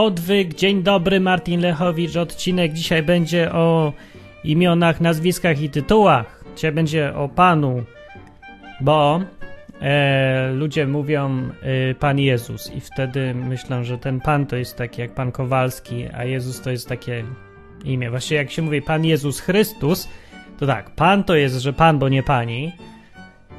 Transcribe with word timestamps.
Odwyk, 0.00 0.54
dzień 0.54 0.82
dobry, 0.82 1.20
Martin 1.20 1.60
Lechowicz. 1.60 2.16
Odcinek 2.16 2.72
dzisiaj 2.72 3.02
będzie 3.02 3.52
o 3.52 3.92
imionach, 4.44 5.00
nazwiskach 5.00 5.62
i 5.62 5.70
tytułach. 5.70 6.44
Dzisiaj 6.56 6.72
będzie 6.72 7.14
o 7.14 7.28
Panu, 7.28 7.84
bo 8.80 9.20
e, 9.80 10.52
ludzie 10.52 10.86
mówią 10.86 11.48
e, 11.90 11.94
Pan 11.94 12.18
Jezus 12.18 12.72
i 12.74 12.80
wtedy 12.80 13.34
myślą, 13.34 13.84
że 13.84 13.98
ten 13.98 14.20
Pan 14.20 14.46
to 14.46 14.56
jest 14.56 14.76
taki 14.76 15.00
jak 15.00 15.14
Pan 15.14 15.32
Kowalski, 15.32 16.08
a 16.14 16.24
Jezus 16.24 16.60
to 16.60 16.70
jest 16.70 16.88
takie 16.88 17.24
imię. 17.84 18.10
Właściwie 18.10 18.36
jak 18.36 18.50
się 18.50 18.62
mówi 18.62 18.82
Pan 18.82 19.04
Jezus 19.04 19.40
Chrystus, 19.40 20.08
to 20.58 20.66
tak, 20.66 20.90
Pan 20.90 21.24
to 21.24 21.34
jest, 21.34 21.56
że 21.56 21.72
Pan, 21.72 21.98
bo 21.98 22.08
nie 22.08 22.22
Pani. 22.22 22.72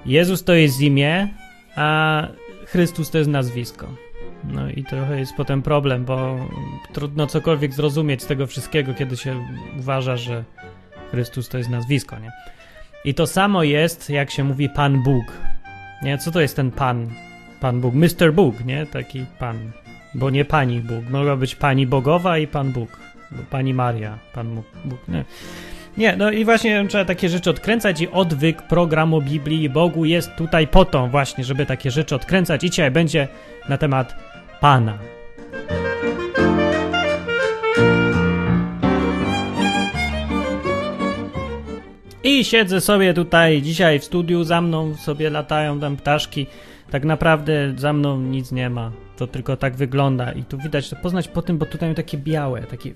Jezus 0.06 0.44
to 0.44 0.54
jest 0.54 0.82
imię, 0.82 1.28
a 1.76 2.28
Chrystus 2.66 3.10
to 3.10 3.18
jest 3.18 3.30
nazwisko. 3.30 4.11
No 4.44 4.70
i 4.70 4.84
trochę 4.84 5.20
jest 5.20 5.36
potem 5.36 5.62
problem, 5.62 6.06
bo 6.06 6.38
trudno 6.94 7.28
cokolwiek 7.28 7.74
zrozumieć 7.74 8.24
z 8.24 8.28
tego 8.28 8.48
wszystkiego, 8.48 8.94
kiedy 8.94 9.18
się 9.18 9.36
uważa, 9.80 10.18
że 10.18 10.44
Chrystus 11.12 11.50
to 11.50 11.58
jest 11.58 11.70
nazwisko, 11.70 12.20
nie? 12.20 12.32
I 13.06 13.14
to 13.14 13.28
samo 13.28 13.64
jest, 13.64 14.10
jak 14.10 14.32
się 14.32 14.44
mówi 14.44 14.70
Pan 14.70 15.04
Bóg. 15.04 15.24
Nie, 16.02 16.18
co 16.18 16.32
to 16.32 16.42
jest 16.42 16.56
ten 16.56 16.72
Pan? 16.72 17.10
Pan 17.60 17.82
Bóg, 17.82 17.94
Mr. 17.94 18.34
Bóg, 18.34 18.66
nie? 18.66 18.86
Taki 18.86 19.26
Pan. 19.40 19.72
Bo 20.16 20.30
nie 20.30 20.46
Pani 20.46 20.80
Bóg. 20.80 21.10
Mogła 21.10 21.36
być 21.36 21.56
Pani 21.56 21.88
Bogowa 21.88 22.38
i 22.38 22.48
Pan 22.48 22.72
Bóg. 22.72 23.00
Bo 23.32 23.44
Pani 23.50 23.74
Maria, 23.74 24.18
Pan 24.34 24.62
Bóg, 24.86 25.08
nie. 25.08 25.26
Nie, 25.98 26.16
no 26.18 26.32
i 26.32 26.46
właśnie 26.46 26.86
trzeba 26.88 27.06
takie 27.06 27.30
rzeczy 27.30 27.50
odkręcać 27.50 28.02
i 28.02 28.08
odwyk 28.08 28.62
programu 28.62 29.22
Biblii 29.22 29.70
Bogu 29.70 30.06
jest 30.06 30.36
tutaj 30.36 30.68
po 30.68 30.86
to 30.86 31.08
właśnie, 31.08 31.44
żeby 31.44 31.66
takie 31.66 31.92
rzeczy 31.92 32.16
odkręcać 32.16 32.64
i 32.64 32.70
dzisiaj 32.70 32.92
będzie 32.92 33.28
na 33.70 33.78
temat 33.78 34.16
Pana. 34.62 34.98
I 42.24 42.44
siedzę 42.44 42.82
sobie 42.82 43.14
tutaj 43.14 43.62
dzisiaj 43.62 44.00
w 44.00 44.04
studiu, 44.04 44.44
za 44.44 44.62
mną 44.62 44.96
sobie 44.96 45.30
latają 45.30 45.80
tam 45.80 45.98
ptaszki. 45.98 46.48
Tak 46.92 47.06
naprawdę 47.06 47.74
za 47.78 47.94
mną 47.94 48.20
nic 48.22 48.52
nie 48.52 48.70
ma. 48.70 48.92
To 49.18 49.28
tylko 49.28 49.58
tak 49.58 49.76
wygląda 49.76 50.32
i 50.32 50.44
tu 50.44 50.58
widać 50.58 50.90
to 50.90 50.96
poznać 50.96 51.28
po 51.28 51.42
tym, 51.42 51.58
bo 51.58 51.66
tutaj 51.66 51.96
takie 51.96 52.18
białe, 52.18 52.62
takie 52.62 52.94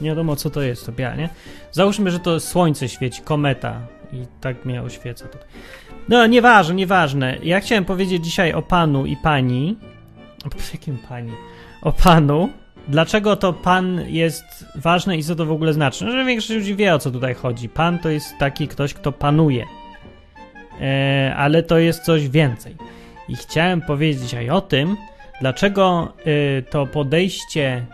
nie 0.00 0.08
wiadomo 0.08 0.36
co 0.36 0.50
to 0.50 0.62
jest, 0.62 0.86
to 0.86 0.92
białe, 0.92 1.16
nie? 1.16 1.28
Załóżmy, 1.72 2.10
że 2.10 2.18
to 2.18 2.40
słońce 2.40 2.88
świeci, 2.88 3.22
kometa 3.22 3.80
i 4.12 4.16
tak 4.40 4.64
mnie 4.64 4.82
oświeca 4.82 5.28
tutaj. 5.28 5.48
No, 6.08 6.26
nieważne, 6.26 6.74
nieważne. 6.74 7.38
Ja 7.42 7.60
chciałem 7.60 7.84
powiedzieć 7.84 8.24
dzisiaj 8.24 8.52
o 8.52 8.62
panu 8.62 9.06
i 9.06 9.16
pani. 9.16 9.76
O 10.44 10.48
jakim 10.72 10.98
pani? 11.08 11.32
O 11.82 11.92
panu. 11.92 12.48
Dlaczego 12.88 13.36
to 13.36 13.52
pan 13.52 14.00
jest 14.06 14.44
ważny 14.74 15.16
i 15.16 15.24
co 15.24 15.36
to 15.36 15.46
w 15.46 15.52
ogóle 15.52 15.72
znaczy? 15.72 16.04
No, 16.04 16.12
że 16.12 16.24
większość 16.24 16.50
ludzi 16.50 16.76
wie 16.76 16.94
o 16.94 16.98
co 16.98 17.10
tutaj 17.10 17.34
chodzi. 17.34 17.68
Pan 17.68 17.98
to 17.98 18.08
jest 18.08 18.38
taki 18.38 18.68
ktoś, 18.68 18.94
kto 18.94 19.12
panuje. 19.12 19.66
E, 20.80 21.34
ale 21.36 21.62
to 21.62 21.78
jest 21.78 22.04
coś 22.04 22.28
więcej. 22.28 22.76
I 23.28 23.36
chciałem 23.36 23.80
powiedzieć 23.80 24.22
dzisiaj 24.22 24.50
o 24.50 24.60
tym, 24.60 24.96
dlaczego 25.40 26.12
y, 26.26 26.62
to 26.70 26.86
podejście 26.86 27.86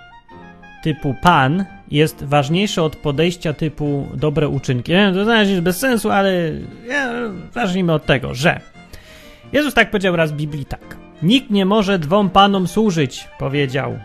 typu 0.82 1.14
pan 1.22 1.64
jest 1.90 2.24
ważniejsze 2.24 2.82
od 2.82 2.96
podejścia 2.96 3.52
typu 3.52 4.08
dobre 4.14 4.48
uczynki. 4.48 4.92
Nie 4.92 4.98
wiem, 4.98 5.14
to 5.14 5.24
znaczy 5.24 5.50
jest 5.50 5.62
bez 5.62 5.78
sensu, 5.78 6.10
ale 6.10 6.50
ja, 6.88 7.12
zacznijmy 7.54 7.92
od 7.92 8.06
tego, 8.06 8.34
że 8.34 8.60
Jezus 9.52 9.74
tak 9.74 9.90
powiedział 9.90 10.16
raz 10.16 10.32
w 10.32 10.36
Biblii 10.36 10.64
tak. 10.64 11.05
Nikt 11.22 11.50
nie 11.50 11.66
może 11.66 11.98
dwom 11.98 12.30
panom 12.30 12.68
służyć, 12.68 13.28
powiedział. 13.38 13.98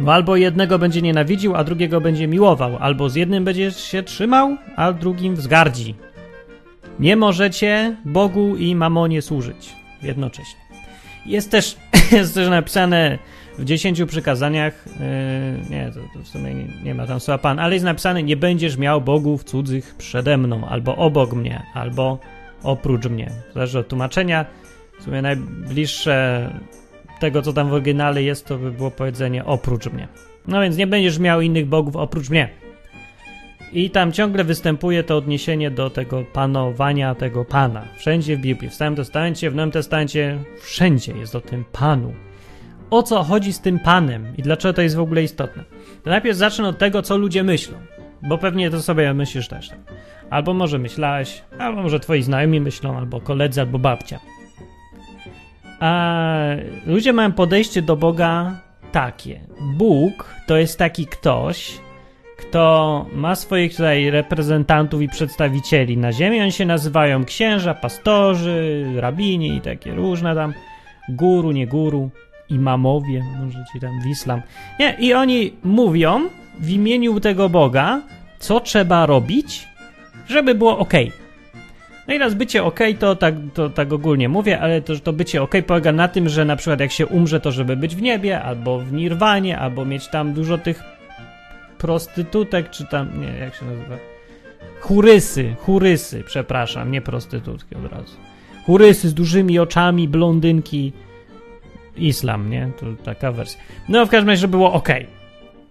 Bo 0.00 0.14
albo 0.14 0.36
jednego 0.36 0.78
będzie 0.78 1.02
nienawidził, 1.02 1.56
a 1.56 1.64
drugiego 1.64 2.00
będzie 2.00 2.28
miłował, 2.28 2.76
albo 2.80 3.08
z 3.08 3.14
jednym 3.14 3.44
będziesz 3.44 3.84
się 3.84 4.02
trzymał, 4.02 4.56
a 4.76 4.92
drugim 4.92 5.36
wzgardzi. 5.36 5.94
Nie 6.98 7.16
możecie 7.16 7.96
Bogu 8.04 8.56
i 8.56 8.74
mamonie 8.74 9.22
służyć 9.22 9.72
jednocześnie. 10.02 10.60
Jest 11.26 11.50
też, 11.50 11.76
jest 12.12 12.34
też 12.34 12.48
napisane 12.48 13.18
w 13.58 13.64
dziesięciu 13.64 14.06
przykazaniach, 14.06 14.84
yy, 14.86 15.70
nie, 15.70 15.90
to, 15.94 16.00
to, 16.14 16.24
w 16.24 16.28
sumie 16.28 16.54
nie, 16.54 16.66
nie, 16.84 16.94
ma 16.94 17.06
tam 17.06 17.20
słowa 17.20 17.38
Pan, 17.38 17.58
ale 17.58 17.74
jest 17.74 17.84
napisane, 17.84 18.22
nie 18.22 18.36
będziesz 18.36 18.76
miał 18.76 19.00
bogów 19.00 19.44
cudzych 19.44 19.94
przede 19.98 20.36
mną, 20.36 20.68
albo 20.68 20.96
obok 20.96 21.32
mnie, 21.32 21.62
albo 21.74 22.18
oprócz 22.62 23.06
mnie. 23.06 23.30
Zależy 23.54 23.78
od 23.78 23.88
tłumaczenia. 23.88 24.46
W 24.98 25.02
sumie 25.02 25.22
najbliższe 25.22 26.50
tego, 27.20 27.42
co 27.42 27.52
tam 27.52 27.68
w 27.68 27.72
oryginale 27.72 28.22
jest, 28.22 28.46
to 28.46 28.58
by 28.58 28.72
było 28.72 28.90
powiedzenie 28.90 29.44
oprócz 29.44 29.86
mnie. 29.86 30.08
No 30.48 30.60
więc 30.60 30.76
nie 30.76 30.86
będziesz 30.86 31.18
miał 31.18 31.40
innych 31.40 31.66
bogów 31.66 31.96
oprócz 31.96 32.30
mnie. 32.30 32.48
I 33.72 33.90
tam 33.90 34.12
ciągle 34.12 34.44
występuje 34.44 35.04
to 35.04 35.16
odniesienie 35.16 35.70
do 35.70 35.90
tego 35.90 36.24
panowania 36.32 37.14
tego 37.14 37.44
Pana. 37.44 37.84
Wszędzie 37.96 38.36
w 38.36 38.40
Biblii, 38.40 38.70
w 38.70 38.74
Starym 38.74 38.96
Testamencie, 38.96 39.50
w 39.50 39.54
Nowym 39.54 39.70
Testamencie, 39.70 40.38
wszędzie 40.60 41.12
jest 41.12 41.34
o 41.34 41.40
tym 41.40 41.64
Panu. 41.72 42.14
O 42.90 43.02
co 43.02 43.22
chodzi 43.22 43.52
z 43.52 43.60
tym 43.60 43.78
Panem 43.78 44.36
i 44.38 44.42
dlaczego 44.42 44.72
to 44.72 44.82
jest 44.82 44.96
w 44.96 45.00
ogóle 45.00 45.22
istotne? 45.22 45.64
To 46.02 46.10
najpierw 46.10 46.36
zacznę 46.36 46.68
od 46.68 46.78
tego, 46.78 47.02
co 47.02 47.16
ludzie 47.16 47.44
myślą, 47.44 47.78
bo 48.22 48.38
pewnie 48.38 48.70
to 48.70 48.82
sobie 48.82 49.14
myślisz 49.14 49.48
też. 49.48 49.68
Tak. 49.68 49.78
Albo 50.30 50.54
może 50.54 50.78
myślałeś, 50.78 51.42
albo 51.58 51.82
może 51.82 52.00
twoi 52.00 52.22
znajomi 52.22 52.60
myślą, 52.60 52.98
albo 52.98 53.20
koledzy, 53.20 53.60
albo 53.60 53.78
babcia. 53.78 54.20
A 55.84 56.56
ludzie 56.86 57.12
mają 57.12 57.32
podejście 57.32 57.82
do 57.82 57.96
Boga 57.96 58.60
takie. 58.92 59.40
Bóg 59.60 60.34
to 60.46 60.56
jest 60.56 60.78
taki 60.78 61.06
ktoś, 61.06 61.80
kto 62.38 63.06
ma 63.12 63.34
swoich 63.34 63.72
tutaj 63.72 64.10
reprezentantów 64.10 65.02
i 65.02 65.08
przedstawicieli 65.08 65.96
na 65.96 66.12
ziemi. 66.12 66.40
Oni 66.40 66.52
się 66.52 66.64
nazywają 66.66 67.24
księża, 67.24 67.74
pastorzy, 67.74 68.84
rabini 68.96 69.56
i 69.56 69.60
takie 69.60 69.94
różne 69.94 70.34
tam, 70.34 70.54
guru, 71.08 71.52
nie 71.52 71.66
guru, 71.66 72.10
imamowie, 72.48 73.24
może 73.44 73.64
ci 73.72 73.80
tam 73.80 74.00
w 74.02 74.06
islam. 74.06 74.42
Nie, 74.80 74.96
i 74.98 75.14
oni 75.14 75.52
mówią 75.64 76.28
w 76.60 76.70
imieniu 76.70 77.20
tego 77.20 77.48
Boga, 77.48 78.02
co 78.38 78.60
trzeba 78.60 79.06
robić, 79.06 79.68
żeby 80.28 80.54
było 80.54 80.78
ok. 80.78 80.92
No 82.08 82.14
i 82.14 82.18
raz 82.18 82.34
bycie 82.34 82.64
ok, 82.64 82.80
to 82.98 83.16
tak, 83.16 83.34
to 83.54 83.70
tak 83.70 83.92
ogólnie 83.92 84.28
mówię, 84.28 84.60
ale 84.60 84.82
to, 84.82 84.98
to 84.98 85.12
bycie 85.12 85.42
ok 85.42 85.54
polega 85.66 85.92
na 85.92 86.08
tym, 86.08 86.28
że 86.28 86.44
na 86.44 86.56
przykład 86.56 86.80
jak 86.80 86.92
się 86.92 87.06
umrze, 87.06 87.40
to 87.40 87.52
żeby 87.52 87.76
być 87.76 87.96
w 87.96 88.02
niebie, 88.02 88.42
albo 88.42 88.78
w 88.78 88.92
nirwanie, 88.92 89.58
albo 89.58 89.84
mieć 89.84 90.08
tam 90.08 90.32
dużo 90.32 90.58
tych 90.58 90.82
prostytutek, 91.78 92.70
czy 92.70 92.86
tam, 92.86 93.20
nie, 93.20 93.38
jak 93.38 93.54
się 93.54 93.64
nazywa? 93.64 93.96
Churysy, 94.80 95.54
churysy, 95.58 96.24
przepraszam, 96.26 96.90
nie 96.90 97.00
prostytutki 97.00 97.74
od 97.74 97.92
razu. 97.92 98.16
Churysy 98.66 99.08
z 99.08 99.14
dużymi 99.14 99.58
oczami, 99.58 100.08
blondynki, 100.08 100.92
islam, 101.96 102.50
nie? 102.50 102.70
To 102.80 102.86
taka 103.04 103.32
wersja. 103.32 103.60
No 103.88 104.06
w 104.06 104.10
każdym 104.10 104.28
razie, 104.28 104.40
żeby 104.40 104.56
było 104.56 104.72
ok. 104.72 104.88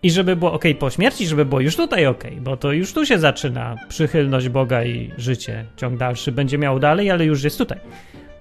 I 0.03 0.11
żeby 0.11 0.35
było 0.35 0.53
ok 0.53 0.63
po 0.79 0.89
śmierci, 0.89 1.27
żeby 1.27 1.45
było 1.45 1.61
już 1.61 1.75
tutaj 1.75 2.05
ok, 2.05 2.23
bo 2.41 2.57
to 2.57 2.71
już 2.71 2.93
tu 2.93 3.05
się 3.05 3.19
zaczyna 3.19 3.75
przychylność 3.89 4.49
Boga 4.49 4.83
i 4.83 5.11
życie. 5.17 5.65
Ciąg 5.77 5.97
dalszy 5.97 6.31
będzie 6.31 6.57
miał 6.57 6.79
dalej, 6.79 7.11
ale 7.11 7.25
już 7.25 7.43
jest 7.43 7.57
tutaj. 7.57 7.79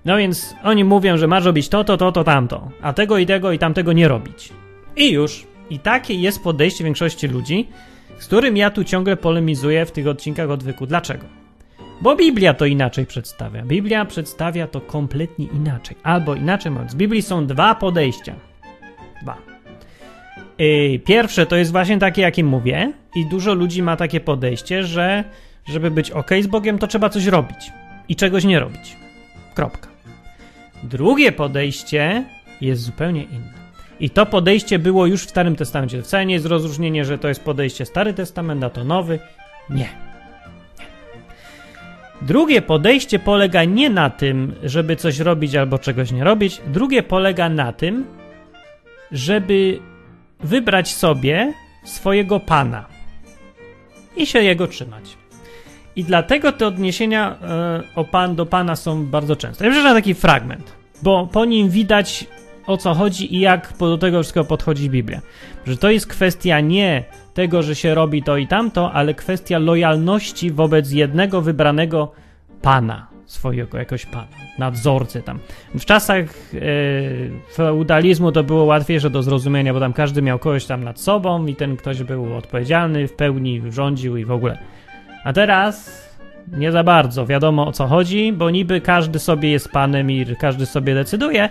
No 0.05 0.17
więc 0.17 0.55
oni 0.63 0.85
mówią, 0.85 1.17
że 1.17 1.27
masz 1.27 1.45
robić 1.45 1.69
to, 1.69 1.85
to, 1.85 1.97
to, 1.97 2.13
to, 2.13 2.25
tamto, 2.25 2.71
a 2.83 2.93
tego 2.93 3.19
i 3.19 3.27
tego 3.27 3.53
i 3.53 3.59
tamtego 3.59 3.93
nie 3.93 4.09
robić. 4.09 4.53
I 4.97 5.13
już. 5.13 5.47
I 5.71 5.79
takie 5.79 6.15
jest 6.15 6.43
podejście 6.43 6.85
większości 6.85 7.29
ludzi, 7.29 7.69
z 8.19 8.27
którym 8.27 8.57
ja 8.57 8.71
tu 8.71 8.85
ciągle 8.85 9.17
polemizuję 9.17 9.87
w 9.87 9.93
tych 9.93 10.07
odcinkach 10.07 10.51
odwyku. 10.51 10.87
Dlaczego? 10.87 11.25
Bo 12.01 12.17
Biblia 12.17 12.55
to 12.55 12.67
inaczej 12.67 13.07
przedstawia. 13.07 13.63
Biblia 13.63 14.05
przedstawia 14.05 14.67
to 14.67 14.81
kompletnie 14.81 15.47
inaczej. 15.47 15.97
Albo 16.03 16.35
inaczej 16.35 16.73
mówiąc, 16.73 16.95
w 16.95 16.97
Biblii 16.97 17.23
są 17.23 17.47
dwa 17.47 17.75
podejścia. 17.75 18.35
Dwa. 19.23 19.52
Yy, 20.59 20.99
pierwsze 20.99 21.47
to 21.47 21.57
jest 21.57 21.73
właśnie 21.73 21.99
takie, 21.99 22.23
jakim 22.23 22.47
mówię, 22.47 22.93
i 23.15 23.27
dużo 23.27 23.55
ludzi 23.55 23.83
ma 23.83 23.97
takie 23.97 24.21
podejście, 24.21 24.85
że 24.85 25.25
żeby 25.65 25.91
być 25.91 26.11
ok 26.11 26.31
z 26.43 26.47
Bogiem, 26.47 26.79
to 26.79 26.87
trzeba 26.87 27.09
coś 27.09 27.27
robić 27.27 27.73
i 28.09 28.17
czegoś 28.17 28.45
nie 28.45 28.61
robić. 28.61 28.97
Kropka. 29.55 29.89
Drugie 30.83 31.33
podejście 31.33 32.25
jest 32.61 32.83
zupełnie 32.83 33.23
inne. 33.23 33.53
I 34.01 34.11
to 34.11 34.27
podejście 34.27 34.79
było 34.79 35.07
już 35.07 35.25
w 35.25 35.31
Starym 35.31 35.57
Testamencie. 35.57 36.03
Wcale 36.03 36.27
nie 36.27 36.35
jest 36.35 36.47
rozróżnienie, 36.47 37.05
że 37.05 37.19
to 37.19 37.29
jest 37.29 37.45
podejście 37.45 37.87
Stary 37.87 38.15
Testament, 38.15 38.65
a 38.65 38.71
to 38.71 38.85
Nowy. 38.85 39.19
Nie. 39.71 39.89
Drugie 42.23 42.63
podejście 42.63 43.19
polega 43.19 43.65
nie 43.65 43.91
na 43.91 44.11
tym, 44.11 44.55
żeby 44.63 44.97
coś 44.97 45.19
robić 45.19 45.57
albo 45.57 45.79
czegoś 45.79 46.13
nie 46.13 46.25
robić. 46.25 46.61
Drugie 46.67 47.03
polega 47.03 47.49
na 47.49 47.73
tym, 47.73 48.07
żeby 49.13 49.79
wybrać 50.43 50.95
sobie 50.95 51.53
swojego 51.85 52.41
pana 52.41 52.85
i 54.17 54.27
się 54.27 54.43
jego 54.43 54.67
trzymać. 54.67 55.17
I 55.97 56.05
dlatego 56.05 56.53
te 56.53 56.67
odniesienia 56.67 57.37
e, 57.43 57.83
o 57.97 58.05
pan 58.05 58.35
do 58.35 58.47
pana 58.47 58.77
są 58.77 59.07
bardzo 59.07 59.37
częste. 59.37 59.65
Ja 59.65 59.71
przeczytam 59.71 59.97
taki 59.97 60.15
fragment, 60.15 60.73
bo 61.03 61.27
po 61.27 61.45
nim 61.45 61.69
widać 61.69 62.27
o 62.67 62.77
co 62.77 62.95
chodzi 62.95 63.35
i 63.35 63.41
jak 63.41 63.73
do 63.79 63.99
tego 63.99 64.23
wszystkiego 64.23 64.45
podchodzi 64.45 64.91
Biblia. 64.91 65.21
Że 65.67 65.77
to 65.77 65.91
jest 65.91 66.07
kwestia 66.07 66.61
nie 66.61 67.05
tego, 67.35 67.63
że 67.63 67.75
się 67.75 67.95
robi 67.95 68.23
to 68.23 68.37
i 68.37 68.47
tamto, 68.47 68.93
ale 68.93 69.15
kwestia 69.15 69.59
lojalności 69.59 70.51
wobec 70.51 70.91
jednego 70.91 71.41
wybranego 71.41 72.13
pana, 72.63 73.12
swojego 73.33 73.79
jakoś 73.79 74.07
pana, 74.07 74.27
nadzorcy 74.59 75.23
tam. 75.23 75.39
W 75.75 75.85
czasach 75.85 76.25
e, 76.55 76.59
feudalizmu 77.55 78.33
to 78.33 78.45
było 78.45 78.65
łatwiejsze 78.65 79.11
do 79.11 79.23
zrozumienia, 79.23 79.75
bo 79.75 79.81
tam 79.81 79.93
każdy 79.93 80.23
miał 80.23 80.39
kogoś 80.39 80.67
tam 80.67 80.85
nad 80.85 81.01
sobą 81.01 81.47
i 81.47 81.57
ten 81.57 81.77
ktoś 81.77 82.03
był 82.03 82.37
odpowiedzialny, 82.37 83.09
w 83.09 83.13
pełni 83.13 83.63
rządził 83.71 84.17
i 84.17 84.25
w 84.25 84.31
ogóle. 84.31 84.59
A 85.25 85.33
teraz 85.33 86.03
nie 86.53 86.73
za 86.73 86.85
bardzo 86.85 87.27
wiadomo 87.27 87.67
o 87.67 87.73
co 87.73 87.87
chodzi, 87.87 88.33
bo 88.33 88.51
niby 88.51 88.81
każdy 88.81 89.19
sobie 89.19 89.51
jest 89.51 89.69
panem 89.69 90.11
i 90.11 90.27
każdy 90.37 90.67
sobie 90.67 90.95
decyduje, 90.95 91.49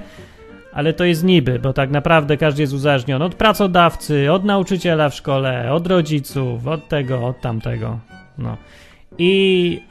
ale 0.74 0.94
to 0.94 1.06
jest 1.06 1.24
niby, 1.24 1.60
bo 1.60 1.74
tak 1.74 1.92
naprawdę 1.92 2.38
każdy 2.38 2.62
jest 2.62 2.74
uzależniony 2.74 3.26
od 3.26 3.36
pracodawcy, 3.36 4.32
od 4.32 4.44
nauczyciela 4.46 5.10
w 5.10 5.16
szkole, 5.16 5.74
od 5.74 5.88
rodziców, 5.88 6.68
od 6.68 6.88
tego, 6.88 7.28
od 7.28 7.42
tamtego. 7.42 8.00
No. 8.38 8.58
I 9.18 9.82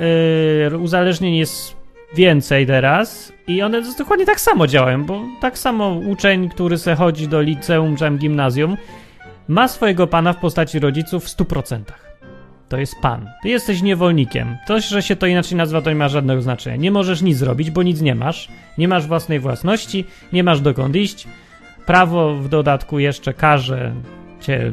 yy, 0.71 0.79
uzależnień 0.79 1.35
jest 1.35 1.80
więcej 2.15 2.67
teraz 2.67 3.33
i 3.47 3.63
one 3.63 3.83
dokładnie 3.99 4.27
tak 4.27 4.41
samo 4.41 4.67
działają, 4.67 5.05
bo 5.05 5.23
tak 5.41 5.59
samo 5.59 5.89
uczeń, 5.89 6.49
który 6.49 6.79
se 6.79 6.95
chodzi 6.95 7.29
do 7.29 7.41
liceum 7.41 7.97
czy 7.97 8.11
gimnazjum, 8.11 8.77
ma 9.49 9.69
swojego 9.69 10.07
pana 10.07 10.33
w 10.33 10.37
postaci 10.37 10.79
rodziców 10.79 11.25
w 11.25 11.37
100% 11.37 11.81
to 12.71 12.77
jest 12.77 13.01
pan. 13.01 13.31
Ty 13.43 13.49
jesteś 13.49 13.83
niewolnikiem. 13.83 14.57
To, 14.67 14.81
że 14.81 15.03
się 15.03 15.17
to 15.17 15.27
inaczej 15.27 15.57
nazywa, 15.59 15.83
to 15.83 15.91
nie 15.91 15.97
ma 15.97 16.09
żadnego 16.09 16.43
znaczenia. 16.43 16.77
Nie 16.77 16.91
możesz 16.91 17.23
nic 17.23 17.39
zrobić, 17.39 17.71
bo 17.71 17.83
nic 17.83 18.01
nie 18.01 18.15
masz. 18.15 18.49
Nie 18.79 18.89
masz 18.89 19.07
własnej 19.07 19.41
własności, 19.41 20.05
nie 20.33 20.45
masz 20.45 20.61
dokąd 20.61 20.97
iść. 20.97 21.29
Prawo 21.87 22.35
w 22.35 22.49
dodatku 22.49 22.99
jeszcze 22.99 23.35
każe 23.35 23.93
cię, 24.41 24.73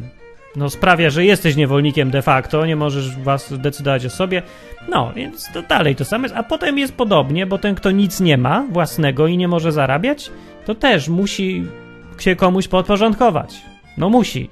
no 0.57 0.69
sprawia, 0.69 1.09
że 1.09 1.25
jesteś 1.25 1.55
niewolnikiem 1.55 2.11
de 2.11 2.21
facto, 2.21 2.65
nie 2.65 2.75
możesz 2.75 3.17
was 3.17 3.53
decydować 3.57 4.05
o 4.05 4.09
sobie. 4.09 4.41
No, 4.89 5.13
więc 5.15 5.51
to 5.53 5.61
dalej 5.61 5.95
to 5.95 6.05
samo 6.05 6.25
jest. 6.25 6.35
A 6.35 6.43
potem 6.43 6.77
jest 6.77 6.95
podobnie, 6.95 7.45
bo 7.45 7.57
ten, 7.57 7.75
kto 7.75 7.91
nic 7.91 8.19
nie 8.19 8.37
ma 8.37 8.65
własnego 8.71 9.27
i 9.27 9.37
nie 9.37 9.47
może 9.47 9.71
zarabiać, 9.71 10.31
to 10.65 10.75
też 10.75 11.09
musi 11.09 11.65
się 12.19 12.35
komuś 12.35 12.67
podporządkować. 12.67 13.55
No 13.97 14.09
musi. 14.09 14.49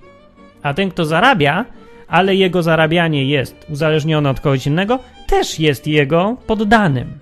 A 0.63 0.73
ten, 0.73 0.89
kto 0.89 1.05
zarabia, 1.05 1.65
ale 2.07 2.35
jego 2.35 2.63
zarabianie 2.63 3.25
jest 3.25 3.65
uzależnione 3.69 4.29
od 4.29 4.39
kogoś 4.39 4.67
innego, 4.67 4.99
też 5.27 5.59
jest 5.59 5.87
jego 5.87 6.37
poddanym. 6.47 7.19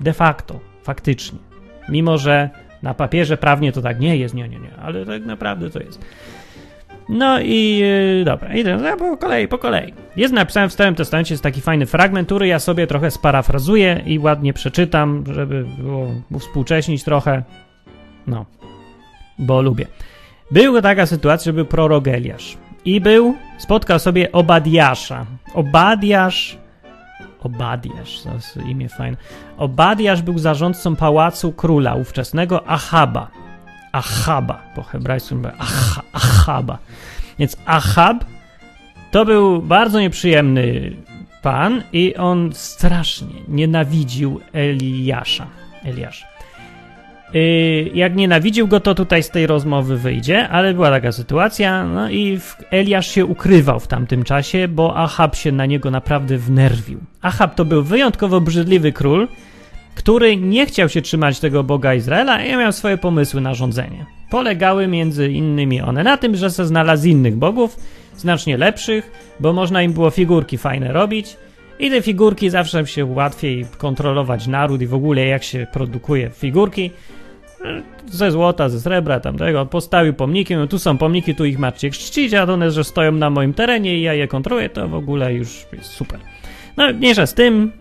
De 0.00 0.12
facto, 0.12 0.60
faktycznie. 0.82 1.38
Mimo, 1.88 2.18
że 2.18 2.50
na 2.82 2.94
papierze 2.94 3.36
prawnie 3.36 3.72
to 3.72 3.82
tak 3.82 4.00
nie 4.00 4.16
jest, 4.16 4.34
nie, 4.34 4.48
nie, 4.48 4.58
nie, 4.58 4.76
ale 4.82 5.06
tak 5.06 5.24
naprawdę 5.24 5.70
to 5.70 5.80
jest. 5.80 6.00
No 7.10 7.40
i 7.40 7.78
yy, 7.78 8.24
dobra, 8.24 8.54
idę 8.54 8.76
no, 8.76 8.96
po 8.96 9.16
kolei, 9.16 9.48
po 9.48 9.58
kolei. 9.58 9.94
Jest 10.16 10.34
napisane 10.34 10.68
w 10.68 10.72
Starym 10.72 10.94
Testamencie, 10.94 11.34
jest 11.34 11.42
taki 11.42 11.60
fajny 11.60 11.86
fragment, 11.86 12.28
który 12.28 12.46
ja 12.46 12.58
sobie 12.58 12.86
trochę 12.86 13.10
sparafrazuję 13.10 14.02
i 14.06 14.18
ładnie 14.18 14.52
przeczytam, 14.52 15.24
żeby 15.32 15.66
było 15.78 16.06
współcześnić 16.38 17.04
trochę. 17.04 17.42
No, 18.26 18.46
bo 19.38 19.62
lubię. 19.62 19.86
Była 20.50 20.82
taka 20.82 21.06
sytuacja, 21.06 21.44
że 21.44 21.52
był 21.52 21.64
prorok 21.64 22.08
Eliasz. 22.08 22.58
I 22.84 23.00
był, 23.00 23.34
spotkał 23.58 23.98
sobie 23.98 24.32
Obadiasza. 24.32 25.26
Obadiasz, 25.54 26.58
Obadiasz, 27.42 28.22
to 28.22 28.34
jest 28.34 28.56
imię 28.56 28.88
fajne. 28.88 29.16
Obadiasz 29.56 30.22
był 30.22 30.38
zarządcą 30.38 30.96
pałacu 30.96 31.52
króla 31.52 31.94
ówczesnego 31.94 32.68
Achaba. 32.68 33.30
Achaba, 33.92 34.62
po 34.74 34.82
hebrajsku 34.82 35.36
Aha, 35.58 36.02
Achaba. 36.12 36.78
Więc 37.38 37.56
Achab 37.66 38.24
to 39.10 39.24
był 39.24 39.62
bardzo 39.62 40.00
nieprzyjemny 40.00 40.92
pan 41.42 41.82
i 41.92 42.16
on 42.16 42.50
strasznie 42.52 43.34
nienawidził 43.48 44.40
Eliasza. 44.52 45.46
Eliasza. 45.84 46.26
Y, 47.34 47.90
jak 47.94 48.16
nienawidził 48.16 48.68
go, 48.68 48.80
to 48.80 48.94
tutaj 48.94 49.22
z 49.22 49.30
tej 49.30 49.46
rozmowy 49.46 49.96
wyjdzie, 49.96 50.48
ale 50.48 50.74
była 50.74 50.90
taka 50.90 51.12
sytuacja, 51.12 51.84
no 51.84 52.10
i 52.10 52.40
Eliasz 52.70 53.10
się 53.10 53.24
ukrywał 53.24 53.80
w 53.80 53.86
tamtym 53.86 54.22
czasie, 54.24 54.68
bo 54.68 54.96
Ahab 54.96 55.36
się 55.36 55.52
na 55.52 55.66
niego 55.66 55.90
naprawdę 55.90 56.38
wnerwił. 56.38 57.00
Ahab 57.22 57.54
to 57.54 57.64
był 57.64 57.82
wyjątkowo 57.82 58.40
brzydliwy 58.40 58.92
król, 58.92 59.28
który 59.94 60.36
nie 60.36 60.66
chciał 60.66 60.88
się 60.88 61.02
trzymać 61.02 61.40
tego 61.40 61.64
Boga 61.64 61.94
Izraela 61.94 62.44
i 62.44 62.56
miał 62.56 62.72
swoje 62.72 62.98
pomysły 62.98 63.40
na 63.40 63.54
rządzenie. 63.54 64.06
Polegały 64.30 64.88
między 64.88 65.28
innymi 65.28 65.80
one 65.80 66.02
na 66.02 66.16
tym, 66.16 66.36
że 66.36 66.50
se 66.50 66.66
znalazł 66.66 67.08
innych 67.08 67.36
bogów, 67.36 67.76
znacznie 68.16 68.56
lepszych, 68.56 69.10
bo 69.40 69.52
można 69.52 69.82
im 69.82 69.92
było 69.92 70.10
figurki 70.10 70.58
fajne 70.58 70.92
robić, 70.92 71.36
i 71.78 71.90
te 71.90 72.02
figurki 72.02 72.50
zawsze 72.50 72.86
się 72.86 73.04
łatwiej 73.04 73.66
kontrolować 73.78 74.46
naród 74.46 74.82
i 74.82 74.86
w 74.86 74.94
ogóle 74.94 75.26
jak 75.26 75.42
się 75.42 75.66
produkuje 75.72 76.30
figurki 76.30 76.90
ze 78.06 78.30
złota, 78.30 78.68
ze 78.68 78.80
srebra, 78.80 79.20
tamtego, 79.20 79.66
postawił 79.66 80.14
pomniki, 80.14 80.56
no 80.56 80.66
tu 80.66 80.78
są 80.78 80.98
pomniki, 80.98 81.34
tu 81.34 81.44
ich 81.44 81.58
macie 81.58 81.90
czcić, 81.90 82.34
a 82.34 82.42
one, 82.42 82.70
że 82.70 82.84
stoją 82.84 83.12
na 83.12 83.30
moim 83.30 83.54
terenie 83.54 83.98
i 83.98 84.02
ja 84.02 84.14
je 84.14 84.28
kontroluję, 84.28 84.68
to 84.68 84.88
w 84.88 84.94
ogóle 84.94 85.34
już 85.34 85.66
jest 85.72 85.90
super. 85.90 86.20
No, 86.76 86.92
mniejsza 86.92 87.26
z 87.26 87.34
tym, 87.34 87.72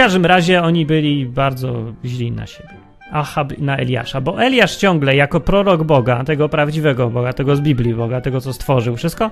każdym 0.00 0.26
razie 0.26 0.62
oni 0.62 0.86
byli 0.86 1.26
bardzo 1.26 1.92
źli 2.04 2.32
na 2.32 2.46
siebie. 2.46 2.74
Ahab 3.12 3.58
na 3.58 3.76
Eliasza, 3.76 4.20
bo 4.20 4.42
Eliasz 4.42 4.76
ciągle 4.76 5.16
jako 5.16 5.40
prorok 5.40 5.82
Boga, 5.82 6.24
tego 6.24 6.48
prawdziwego 6.48 7.10
Boga, 7.10 7.32
tego 7.32 7.56
z 7.56 7.60
Biblii 7.60 7.94
Boga, 7.94 8.20
tego 8.20 8.40
co 8.40 8.52
stworzył 8.52 8.96
wszystko, 8.96 9.30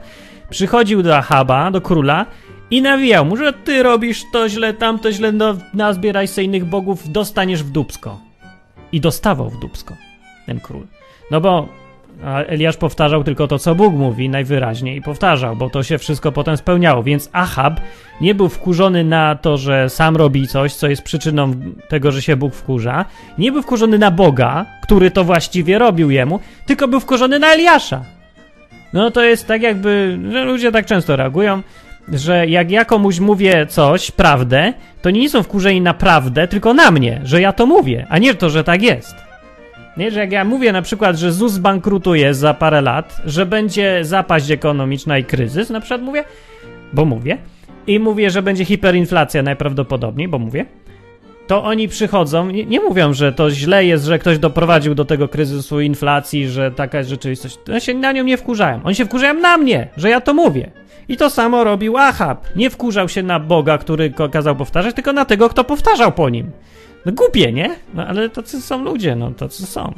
przychodził 0.51 1.03
do 1.03 1.17
Ahaba, 1.17 1.71
do 1.71 1.81
króla 1.81 2.27
i 2.71 2.83
nawijał 2.83 3.25
mu, 3.25 3.37
że 3.37 3.53
ty 3.53 3.83
robisz 3.83 4.23
to 4.33 4.49
źle, 4.49 4.75
tamto 4.75 5.13
źle, 5.13 5.33
no 5.33 5.57
nazbieraj 5.75 6.29
se 6.29 6.43
innych 6.43 6.65
bogów, 6.65 7.13
dostaniesz 7.13 7.63
w 7.63 7.71
dupsko. 7.71 8.21
I 8.93 9.01
dostawał 9.01 9.51
w 9.51 9.61
dupsko 9.61 9.95
ten 10.47 10.61
król. 10.61 10.87
No 11.31 11.41
bo 11.41 11.69
Eliasz 12.25 12.77
powtarzał 12.77 13.25
tylko 13.25 13.49
to, 13.49 13.59
co 13.59 13.75
Bóg 13.75 13.95
mówi, 13.95 14.29
najwyraźniej 14.29 15.03
powtarzał, 15.03 15.57
bo 15.57 15.71
to 15.71 15.83
się 15.83 15.99
wszystko 15.99 16.33
potem 16.33 16.57
spełniało. 16.57 17.03
Więc 17.03 17.31
Ahab 17.33 17.81
nie 18.21 18.35
był 18.35 18.49
wkurzony 18.49 19.05
na 19.05 19.35
to, 19.35 19.57
że 19.57 19.91
sam 19.91 20.17
robi 20.17 20.49
coś, 20.49 20.75
co 20.75 20.89
jest 20.89 21.03
przyczyną 21.03 21.53
tego, 21.89 22.13
że 22.13 22.23
się 22.23 22.37
Bóg 22.37 22.55
wkurza. 22.55 23.05
Nie 23.39 23.53
był 23.53 23.63
wkurzony 23.63 23.99
na 23.99 24.11
Boga, 24.11 24.67
który 24.83 25.11
to 25.11 25.25
właściwie 25.25 25.79
robił 25.79 26.11
jemu, 26.11 26.41
tylko 26.67 26.89
był 26.89 27.01
wkurzony 27.01 27.39
na 27.39 27.53
Eliasza. 27.53 28.05
No 28.93 29.11
to 29.11 29.23
jest 29.23 29.47
tak 29.47 29.63
jakby, 29.63 30.19
że 30.33 30.45
ludzie 30.45 30.73
tak 30.73 30.87
często 30.87 31.17
reagują, 31.17 31.63
że 32.13 32.47
jak 32.47 32.71
ja 32.71 32.85
komuś 32.85 33.21
mówię 33.21 33.67
coś, 33.67 34.11
prawdę, 34.11 34.73
to 35.03 35.11
nie 35.11 35.31
są 35.31 35.43
wkurzeni 35.43 35.81
na 35.81 35.95
prawdę, 35.95 36.49
tylko 36.49 36.75
na 36.75 36.91
mnie, 36.91 37.21
że 37.25 37.41
ja 37.41 37.53
to 37.53 37.67
mówię, 37.67 38.07
a 38.09 38.19
nie 38.19 38.35
to, 38.35 38.51
że 38.51 38.65
tak 38.65 38.83
jest. 38.83 39.28
Nie, 39.99 40.11
że 40.11 40.21
jak 40.21 40.33
ja 40.33 40.45
mówię 40.45 40.73
na 40.73 40.83
przykład, 40.83 41.17
że 41.17 41.33
ZUS 41.33 41.59
bankrutuje 41.59 42.35
za 42.35 42.55
parę 42.55 42.81
lat, 42.81 43.21
że 43.25 43.47
będzie 43.47 44.05
zapaść 44.05 44.51
ekonomiczna 44.51 45.19
i 45.19 45.25
kryzys, 45.25 45.71
na 45.71 45.81
przykład 45.81 46.03
mówię, 46.03 46.25
bo 46.93 47.05
mówię, 47.05 47.39
i 47.87 47.99
mówię, 47.99 48.31
że 48.31 48.43
będzie 48.43 48.65
hiperinflacja 48.65 49.43
najprawdopodobniej, 49.43 50.29
bo 50.29 50.39
mówię, 50.39 50.67
to 51.49 51.65
oni 51.65 51.89
przychodzą, 51.89 52.51
nie, 52.51 52.67
nie, 52.67 52.81
mówią, 52.81 53.13
że 53.13 53.33
to 53.33 53.51
źle 53.51 53.85
jest, 53.85 54.05
że 54.05 54.19
ktoś 54.19 54.39
doprowadził 54.39 54.95
do 54.95 55.05
tego 55.05 55.29
kryzysu 55.29 55.81
inflacji, 55.81 56.49
że 56.49 56.71
taka 56.71 56.99
jest 56.99 57.11
rzeczywistość. 57.11 57.59
Oni 57.71 57.81
się 57.81 57.95
na 57.95 58.13
nią 58.13 58.25
nie 58.25 58.37
wkurzają. 58.37 58.81
Oni 58.85 58.95
się 58.95 59.05
wkurzają 59.05 59.35
na 59.35 59.59
mnie, 59.59 59.89
że 59.97 60.11
ja 60.11 60.21
to 60.21 60.35
mówię. 60.35 60.71
I 61.09 61.17
to 61.17 61.31
samo 61.31 61.65
robił 61.65 61.97
Ahab. 61.97 62.47
Nie 62.57 62.71
wkurzał 62.71 63.09
się 63.09 63.23
na 63.23 63.41
Boga, 63.41 63.79
który 63.79 64.13
kazał 64.33 64.57
powtarzać, 64.57 64.95
tylko 64.95 65.13
na 65.13 65.25
tego, 65.25 65.49
kto 65.49 65.65
powtarzał 65.65 66.13
po 66.13 66.29
nim. 66.29 66.51
No 67.07 67.13
głupie, 67.13 67.53
nie? 67.53 67.71
No 67.95 68.07
ale 68.07 68.31
tacy 68.31 68.61
są 68.61 68.83
ludzie, 68.83 69.17
no 69.17 69.31
tacy 69.31 69.67
są. 69.67 69.95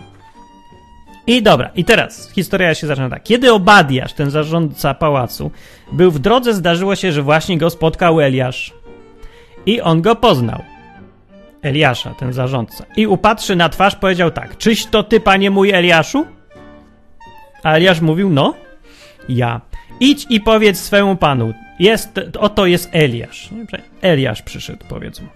I 1.27 1.43
dobra, 1.43 1.71
i 1.77 1.85
teraz 1.85 2.33
historia 2.33 2.75
się 2.75 2.87
zaczyna 2.87 3.11
tak. 3.11 3.23
Kiedy 3.23 3.53
Obadiasz, 3.53 4.13
ten 4.13 4.31
zarządca 4.31 4.95
pałacu, 4.95 5.51
był 5.93 6.11
w 6.11 6.19
drodze, 6.19 6.55
zdarzyło 6.55 6.97
się, 6.97 7.13
że 7.13 7.23
właśnie 7.23 7.59
go 7.59 7.71
spotkał 7.71 8.21
Eliasz. 8.21 8.75
I 9.67 9.81
on 9.81 10.03
go 10.03 10.17
poznał. 10.17 10.63
Eliasza, 11.63 12.15
ten 12.15 12.33
zarządca. 12.33 12.85
I 12.97 13.07
upatrzy 13.07 13.57
na 13.57 13.69
twarz, 13.69 13.97
powiedział 13.97 14.31
tak: 14.31 14.59
Czyś 14.59 14.87
to 14.87 15.03
ty, 15.03 15.21
panie 15.21 15.51
mój 15.51 15.71
Eliaszu? 15.71 16.27
A 17.63 17.73
Eliasz 17.73 18.01
mówił: 18.01 18.31
No, 18.31 18.55
ja. 19.29 19.61
Idź 20.01 20.27
i 20.31 20.41
powiedz 20.41 20.81
swemu 20.81 21.17
panu, 21.17 21.55
jest, 21.79 22.21
oto 22.39 22.67
jest 22.67 22.89
Eliasz. 22.93 23.49
Eliasz 24.03 24.43
przyszedł, 24.43 24.85
powiedz 24.89 25.21
mu. 25.21 25.29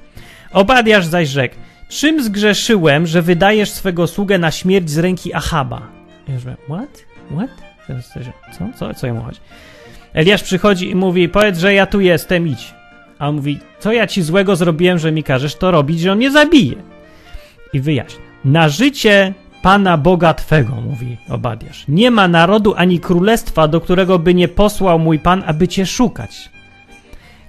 Obadiasz 0.52 1.06
zaś 1.06 1.28
rzekł, 1.28 1.54
czym 1.88 2.22
zgrzeszyłem, 2.22 3.06
że 3.06 3.22
wydajesz 3.22 3.70
swego 3.70 4.06
sługę 4.06 4.38
na 4.38 4.50
śmierć 4.50 4.90
z 4.90 4.98
ręki 4.98 5.34
Achaba? 5.34 5.82
Ja 6.28 6.34
już 6.34 6.42
what? 6.42 7.04
What? 7.36 7.50
Co? 8.58 8.78
Co, 8.78 8.94
co 8.94 9.06
jemu 9.06 9.22
chodzi? 9.22 9.40
Eliasz 10.14 10.42
przychodzi 10.42 10.90
i 10.90 10.94
mówi, 10.94 11.28
powiedz, 11.28 11.58
że 11.58 11.74
ja 11.74 11.86
tu 11.86 12.00
jestem, 12.00 12.48
idź. 12.48 12.74
A 13.18 13.28
on 13.28 13.34
mówi, 13.36 13.58
co 13.78 13.92
ja 13.92 14.06
ci 14.06 14.22
złego 14.22 14.56
zrobiłem, 14.56 14.98
że 14.98 15.12
mi 15.12 15.22
każesz 15.22 15.54
to 15.54 15.70
robić, 15.70 16.00
że 16.00 16.12
on 16.12 16.18
mnie 16.18 16.30
zabije. 16.30 16.76
I 17.72 17.80
wyjaśnia. 17.80 18.24
Na 18.44 18.68
życie 18.68 19.34
Pana 19.62 19.98
Boga 19.98 20.34
Twego, 20.34 20.74
mówi 20.74 21.16
Obadiasz. 21.28 21.84
Nie 21.88 22.10
ma 22.10 22.28
narodu 22.28 22.74
ani 22.76 23.00
królestwa, 23.00 23.68
do 23.68 23.80
którego 23.80 24.18
by 24.18 24.34
nie 24.34 24.48
posłał 24.48 24.98
mój 24.98 25.18
Pan, 25.18 25.42
aby 25.46 25.68
Cię 25.68 25.86
szukać. 25.86 26.50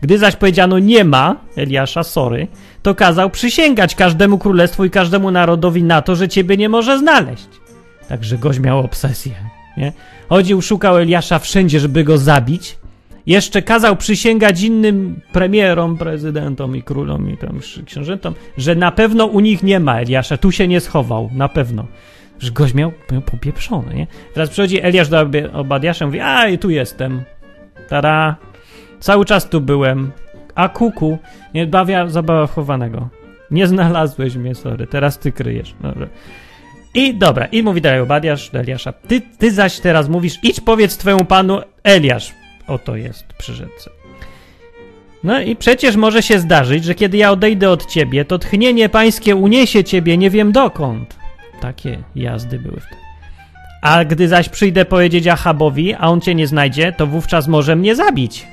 Gdy 0.02 0.18
zaś 0.18 0.36
powiedziano 0.36 0.80
nie 0.80 1.04
ma, 1.04 1.36
Eliasza, 1.56 2.04
sorry, 2.04 2.48
to 2.82 2.96
kazał 2.96 3.30
przysięgać 3.30 3.96
każdemu 3.96 4.38
królestwu 4.38 4.86
i 4.86 4.90
każdemu 4.90 5.32
narodowi 5.32 5.84
na 5.84 6.02
to, 6.02 6.16
że 6.16 6.28
Ciebie 6.28 6.58
nie 6.58 6.70
może 6.70 7.00
znaleźć. 7.00 7.48
Także 8.10 8.38
gość 8.38 8.60
miał 8.60 8.80
obsesję, 8.80 9.32
nie? 9.78 9.94
Chodził, 10.30 10.62
szukał 10.62 10.98
Eliasza 10.98 11.40
wszędzie, 11.40 11.80
żeby 11.80 12.04
go 12.04 12.18
zabić, 12.18 12.78
jeszcze 13.28 13.62
kazał 13.62 13.96
przysięgać 13.96 14.62
innym 14.62 15.22
premierom, 15.32 15.98
prezydentom 15.98 16.76
i 16.76 16.84
królom 16.84 17.30
i 17.30 17.38
tam 17.38 17.60
książętom, 17.86 18.34
że 18.58 18.76
na 18.76 18.92
pewno 18.92 19.26
u 19.26 19.40
nich 19.40 19.64
nie 19.64 19.80
ma 19.80 20.02
Eliasza, 20.02 20.38
tu 20.38 20.52
się 20.52 20.68
nie 20.68 20.80
schował, 20.80 21.30
na 21.34 21.50
pewno. 21.50 21.86
Że 22.40 22.52
gość 22.52 22.74
miał, 22.74 22.92
miał 23.12 23.22
popieprzony, 23.22 23.94
nie? 23.94 24.08
Teraz 24.34 24.50
przychodzi 24.50 24.82
Eliasz 24.82 25.10
do 25.10 25.28
Obadiasza 25.54 26.06
i 26.06 26.08
mówi, 26.08 26.20
a 26.20 26.48
i 26.48 26.58
tu 26.58 26.70
jestem. 26.70 27.24
Tada. 27.90 28.36
Cały 29.00 29.26
czas 29.26 29.50
tu 29.50 29.62
byłem. 29.62 30.12
A 30.56 30.70
kuku, 30.70 31.18
nie 31.54 31.68
bawia 31.68 32.08
zabawa 32.08 32.48
chowanego. 32.48 33.10
Nie 33.52 33.68
znalazłeś 33.68 34.36
mnie, 34.36 34.56
sorry, 34.56 34.88
teraz 34.88 35.20
ty 35.20 35.32
kryjesz. 35.32 35.76
Dobra. 35.82 36.08
I 36.94 37.16
dobra, 37.16 37.46
i 37.46 37.64
mówi 37.64 37.82
dalej 37.82 38.00
Obadiasz 38.00 38.50
do 38.50 38.60
Eliasza, 38.60 38.94
ty, 38.94 39.22
ty 39.38 39.52
zaś 39.52 39.80
teraz 39.80 40.10
mówisz, 40.10 40.40
idź 40.44 40.60
powiedz 40.60 40.98
twojemu 40.98 41.26
panu 41.26 41.62
Eliasz, 41.84 42.34
Oto 42.68 42.96
jest 42.96 43.26
przy 43.38 43.54
rzece. 43.54 43.90
No 45.24 45.42
i 45.42 45.56
przecież 45.56 45.96
może 45.96 46.24
się 46.24 46.40
zdarzyć, 46.40 46.84
że 46.84 46.96
kiedy 46.96 47.18
ja 47.18 47.32
odejdę 47.32 47.70
od 47.70 47.86
ciebie, 47.86 48.26
to 48.26 48.40
tchnienie 48.40 48.90
pańskie 48.90 49.36
uniesie 49.36 49.84
ciebie 49.84 50.18
nie 50.18 50.30
wiem 50.30 50.52
dokąd. 50.52 51.16
Takie 51.62 52.04
jazdy 52.16 52.60
były 52.60 52.80
wtedy. 52.80 53.02
A 53.82 54.06
gdy 54.06 54.28
zaś 54.28 54.50
przyjdę 54.50 54.86
powiedzieć 54.86 55.28
Achabowi, 55.28 55.94
a 55.94 56.00
on 56.00 56.22
cię 56.22 56.36
nie 56.36 56.48
znajdzie, 56.48 56.92
to 56.92 57.08
wówczas 57.08 57.48
może 57.48 57.76
mnie 57.76 57.96
zabić. 57.96 58.48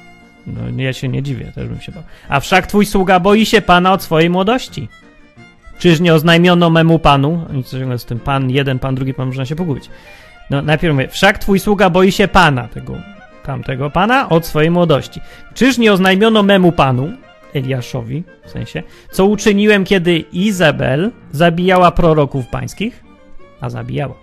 No 0.46 0.82
ja 0.82 0.92
się 0.92 1.08
nie 1.08 1.22
dziwię, 1.22 1.52
też 1.54 1.68
bym 1.68 1.80
się 1.80 1.92
bał. 1.92 2.02
A 2.28 2.40
wszak 2.40 2.66
twój 2.66 2.86
sługa 2.86 3.20
boi 3.20 3.46
się 3.46 3.62
pana 3.62 3.92
od 3.92 4.02
swojej 4.02 4.30
młodości. 4.30 4.88
Czyż 5.78 6.00
nie 6.00 6.14
oznajmiono 6.14 6.70
memu 6.70 6.98
panu? 6.98 7.46
Nic 7.52 7.68
z 7.96 8.04
tym 8.04 8.20
pan 8.20 8.50
jeden, 8.50 8.78
pan 8.78 8.94
drugi, 8.94 9.14
pan 9.14 9.26
można 9.26 9.46
się 9.46 9.56
pogubić. 9.56 9.90
No 10.50 10.62
najpierw 10.62 10.94
mówię, 10.94 11.08
wszak 11.08 11.38
twój 11.38 11.60
sługa 11.60 11.90
boi 11.90 12.12
się 12.12 12.28
pana, 12.28 12.68
tego 12.68 12.96
tamtego 13.42 13.90
pana 13.90 14.28
od 14.28 14.46
swojej 14.46 14.70
młodości. 14.70 15.20
Czyż 15.54 15.78
nie 15.78 15.92
oznajmiono 15.92 16.42
memu 16.42 16.72
panu, 16.72 17.12
Eliaszowi 17.54 18.24
w 18.44 18.50
sensie, 18.50 18.82
co 19.10 19.26
uczyniłem, 19.26 19.84
kiedy 19.84 20.18
Izabel 20.18 21.10
zabijała 21.32 21.90
proroków 21.90 22.46
pańskich? 22.46 23.04
A 23.60 23.70
zabijała. 23.70 24.14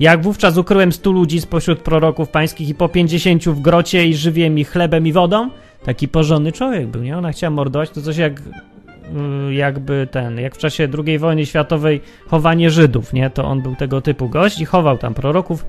Jak 0.00 0.22
wówczas 0.22 0.56
ukryłem 0.56 0.92
stu 0.92 1.12
ludzi 1.12 1.40
spośród 1.40 1.78
proroków 1.78 2.28
pańskich 2.28 2.68
i 2.68 2.74
po 2.74 2.88
pięćdziesięciu 2.88 3.54
w 3.54 3.60
grocie 3.60 4.06
i 4.06 4.14
żywiłem 4.14 4.58
ich 4.58 4.70
chlebem 4.70 5.06
i 5.06 5.12
wodą? 5.12 5.50
Taki 5.84 6.08
porządny 6.08 6.52
człowiek 6.52 6.86
był, 6.86 7.02
nie? 7.02 7.18
Ona 7.18 7.32
chciała 7.32 7.50
mordować, 7.50 7.90
to 7.90 8.02
coś 8.02 8.16
jak 8.16 8.40
y, 8.40 9.54
jakby 9.54 10.08
ten, 10.10 10.38
jak 10.38 10.54
w 10.54 10.58
czasie 10.58 10.88
II 11.06 11.18
wojny 11.18 11.46
światowej 11.46 12.00
chowanie 12.26 12.70
Żydów, 12.70 13.12
nie? 13.12 13.30
To 13.30 13.44
on 13.44 13.62
był 13.62 13.76
tego 13.76 14.00
typu 14.00 14.28
gość 14.28 14.60
i 14.60 14.64
chował 14.64 14.98
tam 14.98 15.14
proroków, 15.14 15.66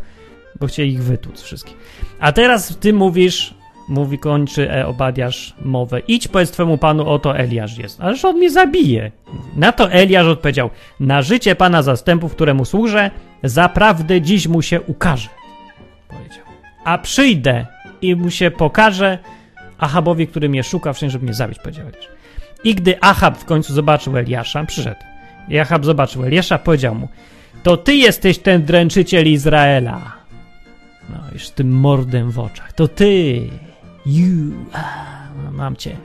bo 0.60 0.68
chcieli 0.68 0.94
ich 0.94 1.04
wytłuc 1.04 1.42
wszystkich. 1.42 1.78
A 2.20 2.32
teraz 2.32 2.78
ty 2.78 2.94
mówisz, 2.94 3.54
mówi, 3.88 4.20
kończy 4.20 4.72
e, 4.72 4.88
Obadiasz 4.88 5.56
mowę, 5.62 6.00
idź 6.08 6.28
powiedz 6.28 6.52
twemu 6.52 6.78
panu, 6.78 7.10
oto 7.10 7.38
Eliasz 7.38 7.78
jest. 7.78 8.02
Ależ 8.02 8.26
on 8.26 8.38
mnie 8.38 8.52
zabije. 8.52 9.12
Na 9.56 9.72
to 9.72 9.92
Eliasz 9.92 10.28
odpowiedział, 10.28 10.70
na 11.00 11.22
życie 11.22 11.56
pana 11.56 11.82
zastępów, 11.82 12.36
któremu 12.36 12.66
służę, 12.66 13.12
zaprawdę 13.44 14.22
dziś 14.22 14.48
mu 14.48 14.62
się 14.62 14.82
ukaże. 14.82 15.30
Powiedział. 16.08 16.46
A 16.84 16.98
przyjdę 16.98 17.66
i 18.02 18.16
mu 18.16 18.32
się 18.32 18.52
pokaże 18.52 19.20
Achabowi, 19.78 20.28
który 20.28 20.50
mnie 20.50 20.64
szuka, 20.64 20.94
wszędzie, 20.94 21.12
żeby 21.12 21.26
mnie 21.26 21.34
zabić, 21.34 21.60
powiedział 21.60 21.88
Eliasz. 21.88 22.08
I 22.64 22.76
gdy 22.76 23.02
Achab 23.02 23.38
w 23.38 23.46
końcu 23.46 23.74
zobaczył 23.74 24.18
Eliasza, 24.18 24.64
przyszedł. 24.64 25.00
I 25.50 25.60
Achab 25.60 25.86
zobaczył 25.86 26.26
Eliasza, 26.26 26.58
powiedział 26.58 26.96
mu, 26.96 27.08
to 27.64 27.78
ty 27.78 27.96
jesteś 27.96 28.40
ten 28.40 28.66
dręczyciel 28.66 29.28
Izraela. 29.28 30.25
No, 31.10 31.18
już 31.34 31.50
tym 31.50 31.72
mordem 31.72 32.32
w 32.32 32.40
oczach. 32.40 32.74
To 32.74 32.88
ty! 32.88 33.42
You! 34.06 34.52
A, 34.74 34.82
mam 35.52 35.76
cię. 35.76 35.96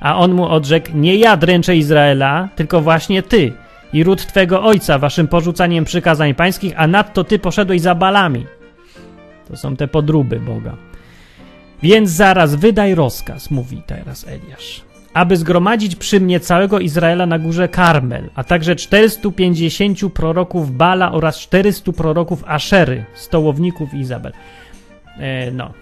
A 0.00 0.18
on 0.18 0.34
mu 0.34 0.44
odrzekł: 0.44 0.90
Nie 0.94 1.16
ja 1.16 1.36
dręczę 1.36 1.76
Izraela, 1.76 2.48
tylko 2.56 2.80
właśnie 2.80 3.22
ty 3.22 3.52
i 3.92 4.04
ród 4.04 4.26
twego 4.26 4.62
ojca, 4.62 4.98
waszym 4.98 5.28
porzucaniem 5.28 5.84
przykazań 5.84 6.34
pańskich, 6.34 6.72
a 6.76 6.86
nadto 6.86 7.24
ty 7.24 7.38
poszedłeś 7.38 7.80
za 7.80 7.94
balami. 7.94 8.46
To 9.48 9.56
są 9.56 9.76
te 9.76 9.88
podróby 9.88 10.40
Boga. 10.40 10.76
Więc 11.82 12.10
zaraz 12.10 12.54
wydaj 12.54 12.94
rozkaz, 12.94 13.50
mówi 13.50 13.82
teraz 13.86 14.28
Eliasz 14.28 14.85
aby 15.16 15.36
zgromadzić 15.36 15.96
przy 15.96 16.20
mnie 16.20 16.40
całego 16.40 16.78
Izraela 16.78 17.26
na 17.26 17.38
górze 17.38 17.68
Karmel, 17.68 18.30
a 18.34 18.44
także 18.44 18.76
450 18.76 20.12
proroków 20.14 20.76
Bala 20.76 21.12
oraz 21.12 21.38
400 21.38 21.92
proroków 21.92 22.44
Aszery, 22.46 23.04
stołowników 23.14 23.94
Izabel. 23.94 24.32
E, 25.18 25.50
no. 25.50 25.72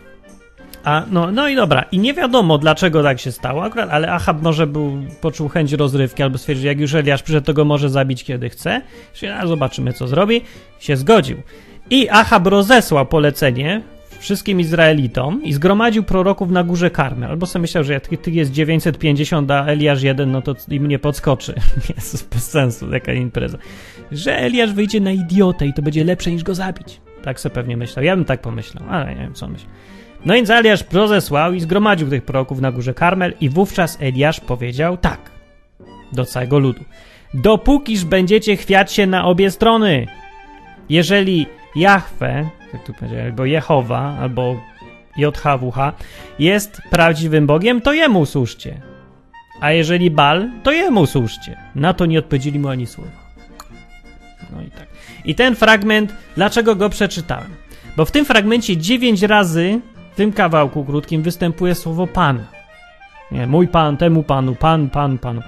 A, 0.85 1.03
no, 1.11 1.33
no 1.33 1.49
i 1.49 1.57
dobra, 1.57 1.85
i 1.93 1.99
nie 1.99 2.15
wiadomo 2.15 2.59
dlaczego 2.59 3.03
tak 3.03 3.21
się 3.21 3.33
stało 3.33 3.65
akurat, 3.65 3.91
ale 3.91 4.13
Achab 4.13 4.43
może 4.43 4.67
był, 4.67 5.03
poczuł 5.21 5.49
chęć 5.49 5.73
rozrywki 5.73 6.23
albo 6.23 6.39
stwierdził, 6.39 6.67
jak 6.67 6.81
już 6.81 6.95
Eliasz 6.95 7.23
przyszedł, 7.23 7.47
to 7.47 7.55
go 7.55 7.65
może 7.65 7.91
zabić 7.91 8.25
kiedy 8.25 8.49
chce. 8.49 8.83
A 9.39 9.47
zobaczymy 9.47 9.93
co 9.93 10.09
zrobi. 10.09 10.41
Się 10.79 10.97
zgodził. 10.97 11.43
I 11.91 12.09
Achab 12.09 12.47
rozesłał 12.47 13.07
polecenie 13.07 13.83
wszystkim 14.25 14.61
Izraelitom 14.61 15.43
i 15.43 15.53
zgromadził 15.53 16.03
proroków 16.03 16.51
na 16.51 16.65
górze 16.65 16.91
Karmel. 16.91 17.31
Albo 17.31 17.47
sobie 17.47 17.61
myślał, 17.61 17.85
że 17.85 17.93
jak 17.93 18.07
tych 18.07 18.35
jest 18.35 18.53
950, 18.53 19.51
a 19.51 19.67
Eliasz 19.67 20.03
jeden, 20.03 20.33
no 20.33 20.43
to 20.43 20.55
im 20.71 20.89
nie 20.89 20.99
podskoczy. 20.99 21.55
Jest 21.97 22.35
bez 22.35 22.51
sensu, 22.51 22.93
jaka 22.93 23.13
impreza. 23.13 23.59
Że 24.13 24.39
Eliasz 24.39 24.73
wyjdzie 24.73 25.01
na 25.01 25.13
idiotę 25.13 25.67
i 25.67 25.73
to 25.73 25.83
będzie 25.83 26.05
lepsze 26.05 26.31
niż 26.31 26.43
go 26.43 26.55
zabić. 26.55 27.01
Tak 27.23 27.41
sobie 27.41 27.55
pewnie 27.55 27.77
myślał. 27.77 28.05
Ja 28.05 28.17
bym 28.17 28.25
tak 28.25 28.41
pomyślał, 28.41 28.85
ale 28.91 29.15
nie 29.15 29.21
wiem 29.21 29.35
co 29.35 29.49
myślę. 29.49 29.69
No 30.25 30.35
więc 30.35 30.51
Eliasz 30.51 30.85
rozesłał 30.93 31.53
i 31.53 31.61
zgromadził 31.61 32.11
tych 32.11 32.25
proroków 32.25 32.61
na 32.61 32.73
górze 32.73 32.95
Karmel 32.95 33.35
i 33.41 33.49
wówczas 33.49 33.99
Eliasz 34.01 34.41
powiedział 34.41 34.97
tak 34.97 35.31
do 36.13 36.25
całego 36.25 36.59
ludu. 36.59 36.85
Dopókiż 37.35 38.05
będziecie 38.05 38.57
chwiać 38.57 38.93
się 38.93 39.07
na 39.07 39.25
obie 39.25 39.51
strony. 39.51 40.07
Jeżeli 40.89 41.47
Jahwe, 41.77 42.49
jak 42.75 42.85
tu 42.85 42.95
powiedziałem, 42.95 43.27
albo 43.27 43.45
Jehowa, 43.45 44.17
albo 44.21 44.61
JHWH 45.17 45.93
jest 46.39 46.83
prawdziwym 46.91 47.47
Bogiem, 47.47 47.81
to 47.81 47.93
jemu 47.93 48.27
służcie. 48.27 48.81
A 49.61 49.73
jeżeli 49.73 50.11
Bal, 50.11 50.51
to 50.63 50.73
jemu 50.73 51.07
służcie. 51.07 51.57
Na 51.75 51.95
to 51.95 52.07
nie 52.07 52.19
odpowiedzieli 52.19 52.59
mu 52.59 52.69
ani 52.69 52.87
słowa. 52.87 53.11
No 54.53 54.63
i 54.63 54.71
tak. 54.71 54.87
I 55.25 55.35
ten 55.35 55.57
fragment, 55.57 56.15
dlaczego 56.37 56.77
go 56.77 56.91
przeczytałem? 56.91 57.51
Bo 57.97 58.05
w 58.05 58.11
tym 58.11 58.25
fragmencie 58.25 58.77
dziewięć 58.77 59.23
razy, 59.23 59.81
w 60.13 60.17
tym 60.17 60.33
kawałku 60.33 60.85
krótkim, 60.85 61.23
występuje 61.23 61.75
słowo 61.75 62.07
Pan. 62.07 62.45
Nie, 63.33 63.47
mój 63.47 63.69
Pan, 63.69 63.97
temu 63.97 64.23
Panu, 64.23 64.55
Pan, 64.55 64.91
Pan, 64.91 65.19
Panu. 65.19 65.43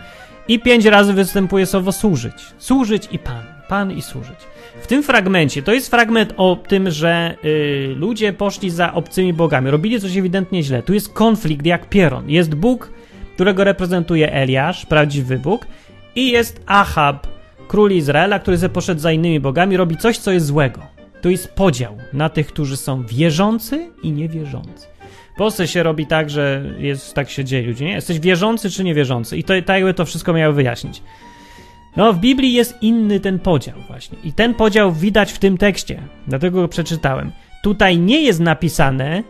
I 0.49 0.61
pięć 0.61 0.85
razy 0.85 1.13
występuje 1.13 1.67
słowo 1.67 1.93
służyć. 1.93 2.35
Służyć 2.59 3.09
i 3.13 3.19
Pan. 3.19 3.43
Pan 3.69 3.93
i 3.93 4.03
służyć. 4.03 4.39
W 4.81 4.87
tym 4.87 5.03
fragmencie, 5.03 5.63
to 5.63 5.73
jest 5.73 5.91
fragment 5.91 6.35
o 6.37 6.57
tym, 6.69 6.91
że 6.91 7.37
y, 7.45 7.95
ludzie 7.97 8.33
poszli 8.33 8.71
za 8.71 8.95
obcymi 8.95 9.33
bogami, 9.33 9.71
robili 9.71 10.01
coś 10.01 10.17
ewidentnie 10.17 10.63
źle. 10.63 10.83
Tu 10.83 10.95
jest 10.95 11.13
konflikt 11.13 11.67
jak 11.67 11.89
pieron. 11.89 12.31
Jest 12.31 12.55
Bóg, 12.55 12.93
którego 13.35 13.65
reprezentuje 13.65 14.33
Eliasz, 14.33 14.87
prawdziwy 14.87 15.39
Bóg, 15.39 15.67
i 16.15 16.31
jest 16.31 16.61
Ahab, 16.67 17.27
król 17.69 17.93
Izraela, 17.93 18.39
który 18.39 18.57
ze 18.57 18.69
poszedł 18.69 19.01
za 19.01 19.13
innymi 19.13 19.41
bogami, 19.41 19.77
robi 19.77 19.97
coś, 19.97 20.19
co 20.19 20.33
jest 20.33 20.47
złego. 20.47 20.81
To 21.23 21.29
jest 21.29 21.55
podział 21.55 21.97
na 22.13 22.29
tych, 22.29 22.47
którzy 22.47 22.77
są 22.77 23.07
wierzący 23.07 23.91
i 24.03 24.13
niewierzący. 24.13 24.87
W 25.35 25.39
Polsce 25.39 25.69
się 25.69 25.83
robi 25.83 26.07
tak, 26.07 26.31
że 26.31 26.65
jest, 26.79 27.15
tak 27.15 27.31
się 27.31 27.45
dzieje 27.45 27.67
ludzie, 27.67 27.85
nie? 27.85 27.93
Jesteś 27.93 28.21
wierzący 28.21 28.71
czy 28.71 28.85
niewierzący? 28.85 29.37
I 29.37 29.45
to, 29.45 29.55
tak 29.67 29.77
jakby 29.77 29.95
to 29.95 30.05
wszystko 30.05 30.33
miało 30.33 30.55
wyjaśnić. 30.55 31.03
No, 31.97 32.13
w 32.13 32.19
Biblii 32.19 32.53
jest 32.53 32.83
inny 32.83 33.21
ten 33.21 33.39
podział 33.39 33.75
właśnie. 33.89 34.19
I 34.25 34.33
ten 34.33 34.55
podział 34.55 34.93
widać 34.93 35.33
w 35.33 35.39
tym 35.39 35.59
tekście. 35.59 36.03
Dlatego 36.29 36.61
go 36.61 36.69
przeczytałem. 36.69 37.33
Tutaj 37.63 37.99
nie 37.99 38.21
jest 38.23 38.41
napisane, 38.41 39.23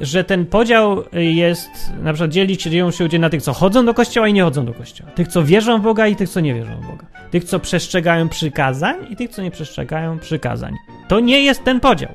że 0.00 0.24
ten 0.24 0.46
podział 0.46 1.04
jest, 1.12 1.70
na 2.02 2.12
przykład 2.12 2.30
dzielić 2.30 2.62
się 2.62 2.90
ludzie 3.00 3.18
na 3.18 3.30
tych, 3.30 3.42
co 3.42 3.52
chodzą 3.52 3.86
do 3.86 3.94
kościoła 3.94 4.28
i 4.28 4.32
nie 4.32 4.42
chodzą 4.42 4.66
do 4.66 4.74
kościoła. 4.74 5.10
Tych, 5.10 5.28
co 5.28 5.44
wierzą 5.44 5.78
w 5.78 5.82
Boga 5.82 6.06
i 6.06 6.16
tych, 6.16 6.28
co 6.28 6.40
nie 6.40 6.54
wierzą 6.54 6.80
w 6.80 6.86
Boga. 6.86 7.06
Tych, 7.30 7.44
co 7.44 7.60
przestrzegają 7.60 8.28
przykazań 8.28 8.96
i 9.10 9.16
tych, 9.16 9.30
co 9.30 9.42
nie 9.42 9.50
przestrzegają 9.50 10.18
przykazań. 10.18 10.74
To 11.08 11.20
nie 11.20 11.42
jest 11.42 11.64
ten 11.64 11.80
podział. 11.80 12.14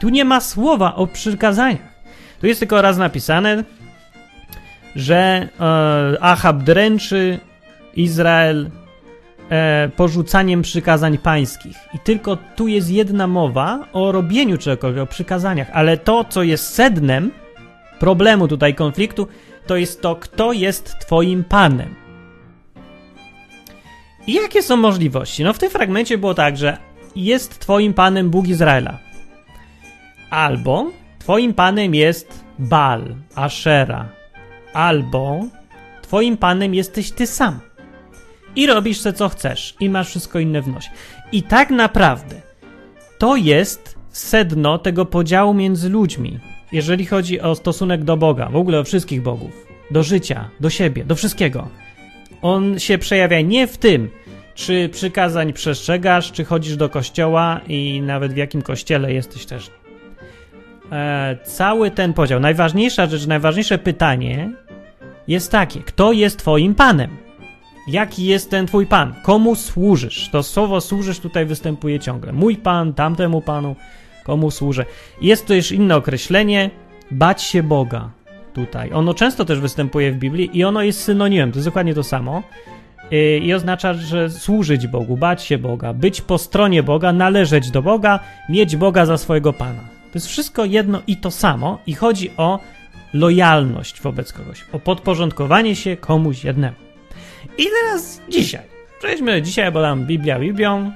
Tu 0.00 0.08
nie 0.08 0.24
ma 0.24 0.40
słowa 0.40 0.94
o 0.94 1.06
przykazaniach. 1.06 1.98
Tu 2.40 2.46
jest 2.46 2.60
tylko 2.60 2.82
raz 2.82 2.96
napisane, 2.98 3.64
że 4.96 5.48
e, 5.60 6.22
Ahab 6.22 6.62
dręczy 6.62 7.38
Izrael 7.96 8.70
e, 9.50 9.90
porzucaniem 9.96 10.62
przykazań 10.62 11.18
pańskich. 11.18 11.76
I 11.94 11.98
tylko 11.98 12.36
tu 12.36 12.68
jest 12.68 12.90
jedna 12.90 13.26
mowa 13.26 13.88
o 13.92 14.12
robieniu 14.12 14.58
czegokolwiek, 14.58 15.02
o 15.02 15.06
przykazaniach, 15.06 15.70
ale 15.72 15.96
to, 15.96 16.24
co 16.24 16.42
jest 16.42 16.74
sednem 16.74 17.30
problemu 17.98 18.48
tutaj 18.48 18.74
konfliktu, 18.74 19.28
to 19.66 19.76
jest 19.76 20.02
to, 20.02 20.16
kto 20.16 20.52
jest 20.52 20.98
Twoim 20.98 21.44
Panem. 21.44 21.94
I 24.26 24.32
jakie 24.32 24.62
są 24.62 24.76
możliwości? 24.76 25.44
No 25.44 25.52
w 25.52 25.58
tym 25.58 25.70
fragmencie 25.70 26.18
było 26.18 26.34
tak, 26.34 26.56
że 26.56 26.76
jest 27.16 27.58
Twoim 27.58 27.94
Panem 27.94 28.30
Bóg 28.30 28.48
Izraela. 28.48 28.98
Albo 30.30 30.90
Twoim 31.18 31.54
Panem 31.54 31.94
jest 31.94 32.44
Baal, 32.58 33.14
Ashera. 33.34 34.08
Albo 34.72 35.44
Twoim 36.02 36.36
Panem 36.36 36.74
jesteś 36.74 37.10
Ty 37.10 37.26
sam. 37.26 37.67
I 38.58 38.66
robisz 38.66 39.00
co, 39.00 39.12
co 39.12 39.28
chcesz. 39.28 39.74
I 39.80 39.90
masz 39.90 40.08
wszystko 40.08 40.38
inne 40.38 40.62
w 40.62 40.68
nosie. 40.68 40.90
I 41.32 41.42
tak 41.42 41.70
naprawdę 41.70 42.36
to 43.18 43.36
jest 43.36 43.98
sedno 44.10 44.78
tego 44.78 45.04
podziału 45.04 45.54
między 45.54 45.88
ludźmi, 45.88 46.38
jeżeli 46.72 47.06
chodzi 47.06 47.40
o 47.40 47.54
stosunek 47.54 48.04
do 48.04 48.16
Boga, 48.16 48.48
w 48.48 48.56
ogóle 48.56 48.80
o 48.80 48.84
wszystkich 48.84 49.22
bogów, 49.22 49.66
do 49.90 50.02
życia, 50.02 50.50
do 50.60 50.70
siebie, 50.70 51.04
do 51.04 51.14
wszystkiego. 51.14 51.68
On 52.42 52.78
się 52.78 52.98
przejawia 52.98 53.40
nie 53.40 53.66
w 53.66 53.78
tym, 53.78 54.10
czy 54.54 54.88
przykazań 54.88 55.52
przestrzegasz, 55.52 56.32
czy 56.32 56.44
chodzisz 56.44 56.76
do 56.76 56.88
kościoła 56.88 57.60
i 57.68 58.00
nawet 58.02 58.32
w 58.32 58.36
jakim 58.36 58.62
kościele 58.62 59.12
jesteś 59.12 59.46
też. 59.46 59.70
E, 60.92 61.38
cały 61.44 61.90
ten 61.90 62.12
podział, 62.12 62.40
najważniejsza 62.40 63.06
rzecz, 63.06 63.26
najważniejsze 63.26 63.78
pytanie 63.78 64.50
jest 65.28 65.52
takie: 65.52 65.80
kto 65.80 66.12
jest 66.12 66.38
Twoim 66.38 66.74
Panem? 66.74 67.27
Jaki 67.88 68.26
jest 68.26 68.50
ten 68.50 68.66
Twój 68.66 68.86
Pan? 68.86 69.14
Komu 69.22 69.54
służysz? 69.54 70.28
To 70.28 70.42
słowo 70.42 70.80
służysz 70.80 71.18
tutaj 71.18 71.46
występuje 71.46 72.00
ciągle. 72.00 72.32
Mój 72.32 72.56
Pan, 72.56 72.94
tamtemu 72.94 73.40
Panu, 73.40 73.76
komu 74.24 74.50
służę. 74.50 74.84
Jest 75.20 75.46
to 75.46 75.54
już 75.54 75.72
inne 75.72 75.96
określenie 75.96 76.70
bać 77.10 77.42
się 77.42 77.62
Boga 77.62 78.10
tutaj. 78.54 78.92
Ono 78.92 79.14
często 79.14 79.44
też 79.44 79.60
występuje 79.60 80.12
w 80.12 80.16
Biblii 80.16 80.50
i 80.58 80.64
ono 80.64 80.82
jest 80.82 81.02
synonimem, 81.02 81.52
to 81.52 81.58
jest 81.58 81.68
dokładnie 81.68 81.94
to 81.94 82.02
samo. 82.02 82.42
Y, 83.12 83.38
I 83.38 83.54
oznacza, 83.54 83.94
że 83.94 84.30
służyć 84.30 84.86
Bogu, 84.86 85.16
bać 85.16 85.42
się 85.42 85.58
Boga, 85.58 85.92
być 85.92 86.20
po 86.20 86.38
stronie 86.38 86.82
Boga, 86.82 87.12
należeć 87.12 87.70
do 87.70 87.82
Boga, 87.82 88.20
mieć 88.48 88.76
Boga 88.76 89.06
za 89.06 89.18
swojego 89.18 89.52
Pana. 89.52 89.80
To 89.80 90.14
jest 90.14 90.26
wszystko 90.26 90.64
jedno 90.64 91.02
i 91.06 91.16
to 91.16 91.30
samo 91.30 91.78
i 91.86 91.94
chodzi 91.94 92.30
o 92.36 92.58
lojalność 93.14 94.00
wobec 94.00 94.32
kogoś, 94.32 94.64
o 94.72 94.78
podporządkowanie 94.78 95.76
się 95.76 95.96
komuś 95.96 96.44
jednemu. 96.44 96.87
I 97.58 97.66
teraz 97.82 98.20
dzisiaj. 98.28 98.62
Przejdźmy 98.98 99.42
dzisiaj, 99.42 99.72
bo 99.72 99.82
tam 99.82 100.06
Biblia 100.06 100.38
Biblią, 100.38 100.92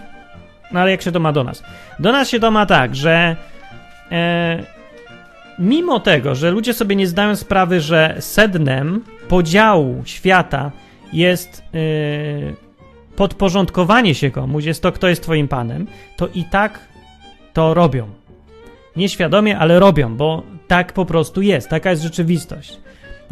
no 0.73 0.81
ale 0.81 0.91
jak 0.91 1.03
się 1.03 1.13
to 1.13 1.21
ma 1.21 1.33
do 1.33 1.45
nas? 1.45 1.63
Do 1.99 2.13
nas 2.13 2.29
się 2.29 2.41
to 2.41 2.51
ma 2.51 2.67
tak, 2.67 2.97
że 2.97 3.37
e, 4.13 4.63
mimo 5.59 6.01
tego, 6.01 6.35
że 6.35 6.51
ludzie 6.51 6.75
sobie 6.75 6.97
nie 6.97 7.07
zdają 7.07 7.37
sprawy, 7.37 7.81
że 7.81 8.17
sednem 8.21 9.05
podziału 9.29 10.03
świata 10.05 10.71
jest 11.13 11.65
yy, 11.73 12.55
podporządkowanie 13.17 14.15
się 14.15 14.31
komuś, 14.31 14.65
jest 14.65 14.83
to, 14.83 14.93
kto 14.93 15.09
jest 15.09 15.23
twoim 15.23 15.49
panem, 15.49 15.87
to 16.17 16.29
i 16.35 16.45
tak 16.45 16.81
to 17.53 17.75
robią. 17.75 18.09
Nieświadomie, 18.97 19.59
ale 19.59 19.81
robią, 19.81 20.17
bo 20.17 20.43
tak 20.69 20.93
po 20.93 21.05
prostu 21.05 21.43
jest, 21.43 21.69
taka 21.69 21.91
jest 21.91 22.03
rzeczywistość. 22.03 22.82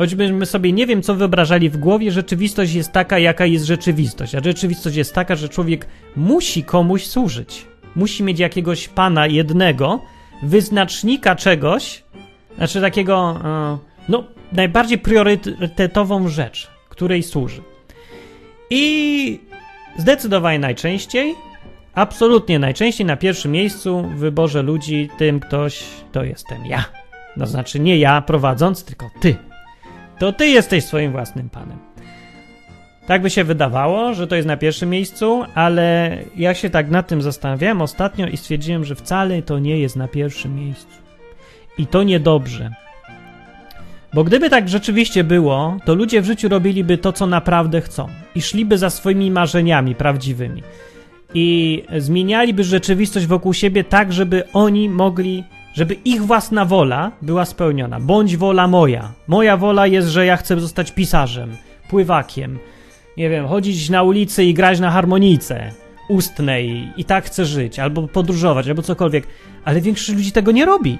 Choćbyśmy 0.00 0.46
sobie 0.46 0.72
nie 0.72 0.86
wiem, 0.86 1.02
co 1.02 1.14
wyobrażali 1.14 1.70
w 1.70 1.76
głowie, 1.76 2.10
rzeczywistość 2.10 2.74
jest 2.74 2.92
taka, 2.92 3.18
jaka 3.18 3.46
jest 3.46 3.64
rzeczywistość. 3.64 4.34
A 4.34 4.40
rzeczywistość 4.44 4.96
jest 4.96 5.14
taka, 5.14 5.36
że 5.36 5.48
człowiek 5.48 5.86
musi 6.16 6.62
komuś 6.62 7.06
służyć. 7.06 7.66
Musi 7.96 8.22
mieć 8.22 8.38
jakiegoś 8.38 8.88
pana 8.88 9.26
jednego, 9.26 10.00
wyznacznika 10.42 11.36
czegoś, 11.36 12.04
znaczy 12.56 12.80
takiego, 12.80 13.40
e, 13.44 13.78
no, 14.08 14.24
najbardziej 14.52 14.98
priorytetową 14.98 16.28
rzecz, 16.28 16.70
której 16.88 17.22
służy. 17.22 17.62
I 18.70 19.40
zdecydowanie 19.96 20.58
najczęściej, 20.58 21.34
absolutnie 21.94 22.58
najczęściej 22.58 23.06
na 23.06 23.16
pierwszym 23.16 23.52
miejscu 23.52 24.02
w 24.02 24.18
wyborze 24.18 24.62
ludzi 24.62 25.08
tym 25.18 25.40
ktoś 25.40 25.84
to 26.12 26.24
jestem 26.24 26.66
ja. 26.66 26.84
To 27.38 27.46
znaczy 27.46 27.80
nie 27.80 27.98
ja 27.98 28.22
prowadząc, 28.22 28.84
tylko 28.84 29.10
ty. 29.20 29.49
To 30.20 30.32
ty 30.32 30.48
jesteś 30.48 30.84
swoim 30.84 31.12
własnym 31.12 31.48
panem. 31.48 31.78
Tak 33.06 33.22
by 33.22 33.30
się 33.30 33.44
wydawało, 33.44 34.14
że 34.14 34.26
to 34.26 34.36
jest 34.36 34.48
na 34.48 34.56
pierwszym 34.56 34.90
miejscu, 34.90 35.44
ale 35.54 36.18
ja 36.36 36.54
się 36.54 36.70
tak 36.70 36.90
nad 36.90 37.08
tym 37.08 37.22
zastanawiałem 37.22 37.82
ostatnio 37.82 38.26
i 38.26 38.36
stwierdziłem, 38.36 38.84
że 38.84 38.94
wcale 38.94 39.42
to 39.42 39.58
nie 39.58 39.78
jest 39.78 39.96
na 39.96 40.08
pierwszym 40.08 40.54
miejscu. 40.56 40.98
I 41.78 41.86
to 41.86 42.02
niedobrze. 42.02 42.70
Bo 44.14 44.24
gdyby 44.24 44.50
tak 44.50 44.68
rzeczywiście 44.68 45.24
było, 45.24 45.76
to 45.84 45.94
ludzie 45.94 46.22
w 46.22 46.26
życiu 46.26 46.48
robiliby 46.48 46.98
to, 46.98 47.12
co 47.12 47.26
naprawdę 47.26 47.80
chcą 47.80 48.08
i 48.34 48.42
szliby 48.42 48.78
za 48.78 48.90
swoimi 48.90 49.30
marzeniami 49.30 49.94
prawdziwymi. 49.94 50.62
I 51.34 51.82
zmienialiby 51.98 52.64
rzeczywistość 52.64 53.26
wokół 53.26 53.54
siebie 53.54 53.84
tak, 53.84 54.12
żeby 54.12 54.52
oni 54.52 54.88
mogli, 54.88 55.44
żeby 55.74 55.94
ich 55.94 56.22
własna 56.22 56.64
wola 56.64 57.12
była 57.22 57.44
spełniona. 57.44 58.00
Bądź 58.00 58.36
wola 58.36 58.68
moja. 58.68 59.12
Moja 59.28 59.56
wola 59.56 59.86
jest, 59.86 60.08
że 60.08 60.26
ja 60.26 60.36
chcę 60.36 60.60
zostać 60.60 60.92
pisarzem, 60.92 61.56
pływakiem, 61.88 62.58
nie 63.16 63.30
wiem, 63.30 63.46
chodzić 63.46 63.90
na 63.90 64.02
ulicy 64.02 64.44
i 64.44 64.54
grać 64.54 64.80
na 64.80 64.90
harmonijce 64.90 65.72
ustnej 66.08 66.92
i 66.96 67.04
tak 67.04 67.24
chcę 67.24 67.44
żyć, 67.44 67.78
albo 67.78 68.08
podróżować, 68.08 68.68
albo 68.68 68.82
cokolwiek. 68.82 69.26
Ale 69.64 69.80
większość 69.80 70.18
ludzi 70.18 70.32
tego 70.32 70.52
nie 70.52 70.66
robi. 70.66 70.98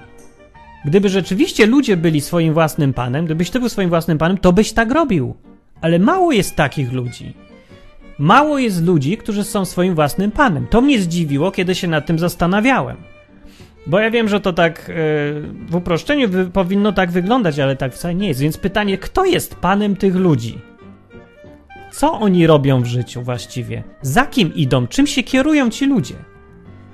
Gdyby 0.84 1.08
rzeczywiście 1.08 1.66
ludzie 1.66 1.96
byli 1.96 2.20
swoim 2.20 2.54
własnym 2.54 2.92
panem, 2.92 3.24
gdybyś 3.24 3.50
ty 3.50 3.60
był 3.60 3.68
swoim 3.68 3.88
własnym 3.88 4.18
panem, 4.18 4.38
to 4.38 4.52
byś 4.52 4.72
tak 4.72 4.90
robił. 4.90 5.34
Ale 5.80 5.98
mało 5.98 6.32
jest 6.32 6.56
takich 6.56 6.92
ludzi. 6.92 7.34
Mało 8.18 8.58
jest 8.58 8.84
ludzi, 8.84 9.16
którzy 9.16 9.44
są 9.44 9.64
swoim 9.64 9.94
własnym 9.94 10.30
panem. 10.30 10.66
To 10.66 10.80
mnie 10.80 11.00
zdziwiło, 11.00 11.50
kiedy 11.50 11.74
się 11.74 11.88
nad 11.88 12.06
tym 12.06 12.18
zastanawiałem. 12.18 12.96
Bo 13.90 13.98
ja 13.98 14.10
wiem, 14.10 14.28
że 14.28 14.40
to 14.40 14.52
tak 14.52 14.88
yy, 14.88 14.94
w 15.66 15.74
uproszczeniu 15.74 16.28
powinno 16.52 16.92
tak 16.92 17.10
wyglądać, 17.10 17.58
ale 17.58 17.76
tak 17.76 17.94
wcale 17.94 18.14
nie 18.14 18.28
jest. 18.28 18.40
Więc 18.40 18.58
pytanie, 18.58 18.98
kto 18.98 19.24
jest 19.24 19.54
panem 19.54 19.96
tych 19.96 20.14
ludzi? 20.14 20.58
Co 21.92 22.12
oni 22.12 22.46
robią 22.46 22.82
w 22.82 22.86
życiu 22.86 23.22
właściwie? 23.22 23.82
Za 24.02 24.26
kim 24.26 24.54
idą? 24.54 24.86
Czym 24.86 25.06
się 25.06 25.22
kierują 25.22 25.70
ci 25.70 25.86
ludzie? 25.86 26.14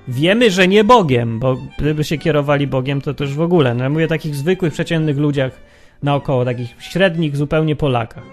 Wiemy, 0.08 0.50
że 0.50 0.68
nie 0.68 0.84
Bogiem, 0.84 1.38
bo 1.38 1.56
gdyby 1.78 2.04
się 2.04 2.18
kierowali 2.18 2.66
Bogiem, 2.66 3.00
to 3.00 3.14
też 3.14 3.34
w 3.34 3.40
ogóle. 3.40 3.74
No 3.74 3.84
ja 3.84 3.90
mówię 3.90 4.04
o 4.04 4.08
takich 4.08 4.34
zwykłych, 4.34 4.72
przeciętnych 4.72 5.18
ludziach 5.18 5.52
naokoło, 6.02 6.44
takich 6.44 6.74
średnich 6.78 7.36
zupełnie 7.36 7.76
Polakach. 7.76 8.24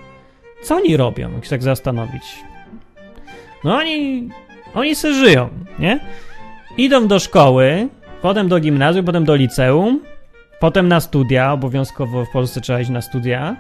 Co 0.62 0.76
oni 0.76 0.97
robią, 0.97 1.32
jak 1.32 1.43
się 1.43 1.49
tak 1.49 1.63
zastanowić? 1.63 2.23
No 3.63 3.76
oni, 3.76 4.30
oni 4.73 4.95
se 4.95 5.13
żyją, 5.13 5.49
nie? 5.80 5.99
Idą 6.78 7.08
do 7.08 7.19
szkoły, 7.19 7.89
potem 8.23 8.47
do 8.47 8.59
gimnazjum, 8.59 9.05
potem 9.05 9.25
do 9.25 9.36
liceum, 9.36 9.99
potem 10.59 10.88
na 10.88 10.99
studia, 10.99 11.53
obowiązkowo 11.53 12.25
w 12.25 12.29
Polsce 12.29 12.62
trzeba 12.62 12.79
iść 12.79 12.89
na 12.89 13.01
studia, 13.01 13.55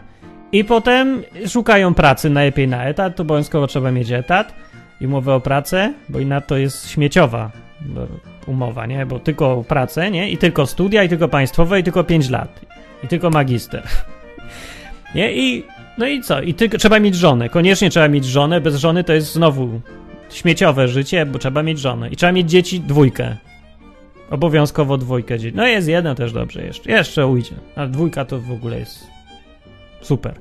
i 0.51 0.63
potem 0.63 1.23
szukają 1.47 1.93
pracy 1.93 2.29
najlepiej 2.29 2.67
na 2.67 2.83
etat, 2.83 3.19
obowiązkowo 3.19 3.67
trzeba 3.67 3.91
mieć 3.91 4.11
etat 4.11 4.53
i 5.01 5.05
umowę 5.05 5.33
o 5.33 5.39
pracę, 5.39 5.93
bo 6.09 6.19
i 6.19 6.25
na 6.25 6.41
to 6.41 6.57
jest 6.57 6.89
śmieciowa 6.89 7.51
umowa, 8.47 8.85
nie? 8.85 9.05
Bo 9.05 9.19
tylko 9.19 9.63
pracę, 9.67 10.11
nie? 10.11 10.31
I 10.31 10.37
tylko 10.37 10.67
studia, 10.67 11.03
i 11.03 11.09
tylko 11.09 11.27
państwowe, 11.27 11.79
i 11.79 11.83
tylko 11.83 12.03
5 12.03 12.29
lat. 12.29 12.61
I 13.03 13.07
tylko 13.07 13.29
magister. 13.29 13.83
Nie? 15.15 15.33
I 15.33 15.63
no 15.97 16.07
i 16.07 16.21
co? 16.21 16.41
I 16.41 16.53
tylko 16.53 16.77
trzeba 16.77 16.99
mieć 16.99 17.15
żonę. 17.15 17.49
Koniecznie 17.49 17.89
trzeba 17.89 18.07
mieć 18.07 18.25
żonę. 18.25 18.61
Bez 18.61 18.75
żony 18.75 19.03
to 19.03 19.13
jest 19.13 19.33
znowu 19.33 19.81
śmieciowe 20.29 20.87
życie, 20.87 21.25
bo 21.25 21.39
trzeba 21.39 21.63
mieć 21.63 21.79
żonę. 21.79 22.09
I 22.09 22.15
trzeba 22.15 22.31
mieć 22.31 22.49
dzieci 22.49 22.79
dwójkę. 22.79 23.37
Obowiązkowo 24.33 24.97
dwójkę 24.97 25.39
dzieci. 25.39 25.57
No 25.57 25.67
jest 25.67 25.87
jedno 25.87 26.15
też 26.15 26.33
dobrze 26.33 26.65
jeszcze. 26.65 26.91
Jeszcze 26.91 27.27
ujdzie. 27.27 27.55
Ale 27.75 27.89
dwójka 27.89 28.25
to 28.25 28.39
w 28.39 28.51
ogóle 28.51 28.79
jest 28.79 29.07
super. 30.01 30.33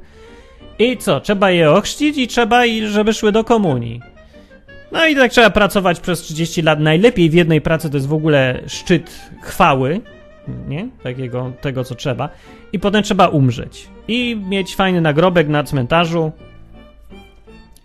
I 0.79 0.97
co? 0.97 1.21
Trzeba 1.21 1.51
je 1.51 1.71
ochrzcić 1.71 2.19
i 2.19 2.29
trzeba, 2.29 2.63
żeby 2.87 3.13
szły 3.13 3.33
do 3.33 3.45
komunii. 3.45 4.01
No 4.93 5.07
i 5.07 5.17
tak 5.17 5.31
trzeba 5.31 5.51
pracować 5.51 6.01
przez 6.01 6.21
30 6.21 6.63
lat. 6.63 6.81
Najlepiej 6.81 7.31
w 7.31 7.35
jednej 7.35 7.61
pracy 7.61 7.91
to 7.91 7.97
jest 7.97 8.09
w 8.09 8.13
ogóle 8.13 8.63
szczyt 8.67 9.31
chwały, 9.43 10.01
nie? 10.69 10.89
Takiego, 11.03 11.53
tego 11.61 11.85
co 11.85 11.95
trzeba. 11.95 12.29
I 12.73 12.79
potem 12.79 13.03
trzeba 13.03 13.29
umrzeć. 13.29 13.89
I 14.09 14.43
mieć 14.49 14.77
fajny 14.77 15.01
nagrobek 15.01 15.49
na 15.49 15.65
cmentarzu. 15.65 16.33